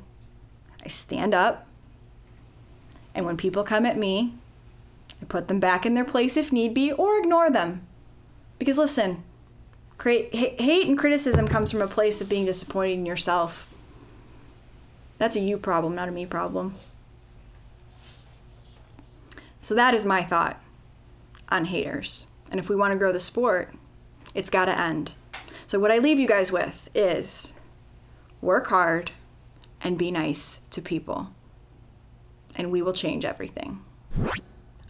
I 0.84 0.88
stand 0.88 1.34
up. 1.34 1.66
And 3.14 3.24
when 3.24 3.36
people 3.36 3.64
come 3.64 3.86
at 3.86 3.96
me, 3.96 4.34
put 5.28 5.48
them 5.48 5.60
back 5.60 5.86
in 5.86 5.94
their 5.94 6.04
place 6.04 6.36
if 6.36 6.52
need 6.52 6.74
be 6.74 6.92
or 6.92 7.18
ignore 7.18 7.50
them. 7.50 7.86
Because 8.58 8.78
listen, 8.78 9.22
create, 9.98 10.34
hate 10.34 10.86
and 10.86 10.98
criticism 10.98 11.48
comes 11.48 11.70
from 11.70 11.82
a 11.82 11.86
place 11.86 12.20
of 12.20 12.28
being 12.28 12.44
disappointed 12.44 12.94
in 12.94 13.06
yourself. 13.06 13.66
That's 15.18 15.36
a 15.36 15.40
you 15.40 15.58
problem, 15.58 15.94
not 15.94 16.08
a 16.08 16.12
me 16.12 16.26
problem. 16.26 16.74
So 19.60 19.74
that 19.74 19.94
is 19.94 20.04
my 20.04 20.22
thought 20.22 20.60
on 21.48 21.66
haters. 21.66 22.26
And 22.50 22.60
if 22.60 22.68
we 22.68 22.76
want 22.76 22.92
to 22.92 22.98
grow 22.98 23.12
the 23.12 23.20
sport, 23.20 23.72
it's 24.34 24.50
got 24.50 24.66
to 24.66 24.78
end. 24.78 25.12
So, 25.66 25.78
what 25.78 25.90
I 25.90 25.98
leave 25.98 26.18
you 26.18 26.28
guys 26.28 26.52
with 26.52 26.88
is 26.94 27.52
work 28.40 28.66
hard 28.66 29.10
and 29.80 29.96
be 29.96 30.10
nice 30.10 30.60
to 30.70 30.82
people, 30.82 31.30
and 32.56 32.70
we 32.70 32.82
will 32.82 32.92
change 32.92 33.24
everything. 33.24 33.82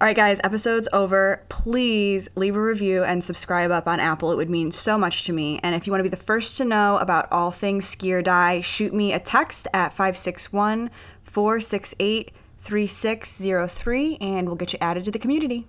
All 0.00 0.08
right, 0.08 0.16
guys, 0.16 0.40
episode's 0.42 0.88
over. 0.92 1.44
Please 1.48 2.28
leave 2.34 2.56
a 2.56 2.60
review 2.60 3.04
and 3.04 3.22
subscribe 3.22 3.70
up 3.70 3.86
on 3.86 4.00
Apple. 4.00 4.32
It 4.32 4.36
would 4.36 4.50
mean 4.50 4.72
so 4.72 4.98
much 4.98 5.22
to 5.24 5.32
me. 5.32 5.60
And 5.62 5.72
if 5.76 5.86
you 5.86 5.92
want 5.92 6.00
to 6.00 6.10
be 6.10 6.14
the 6.14 6.22
first 6.22 6.56
to 6.58 6.64
know 6.64 6.98
about 6.98 7.30
all 7.30 7.52
things 7.52 7.86
ski 7.86 8.12
or 8.12 8.20
die, 8.20 8.60
shoot 8.60 8.92
me 8.92 9.12
a 9.12 9.20
text 9.20 9.68
at 9.72 9.92
561 9.92 10.90
468 11.22 12.32
3603 12.58 14.18
and 14.20 14.48
we'll 14.48 14.56
get 14.56 14.72
you 14.72 14.78
added 14.80 15.04
to 15.04 15.12
the 15.12 15.18
community. 15.18 15.68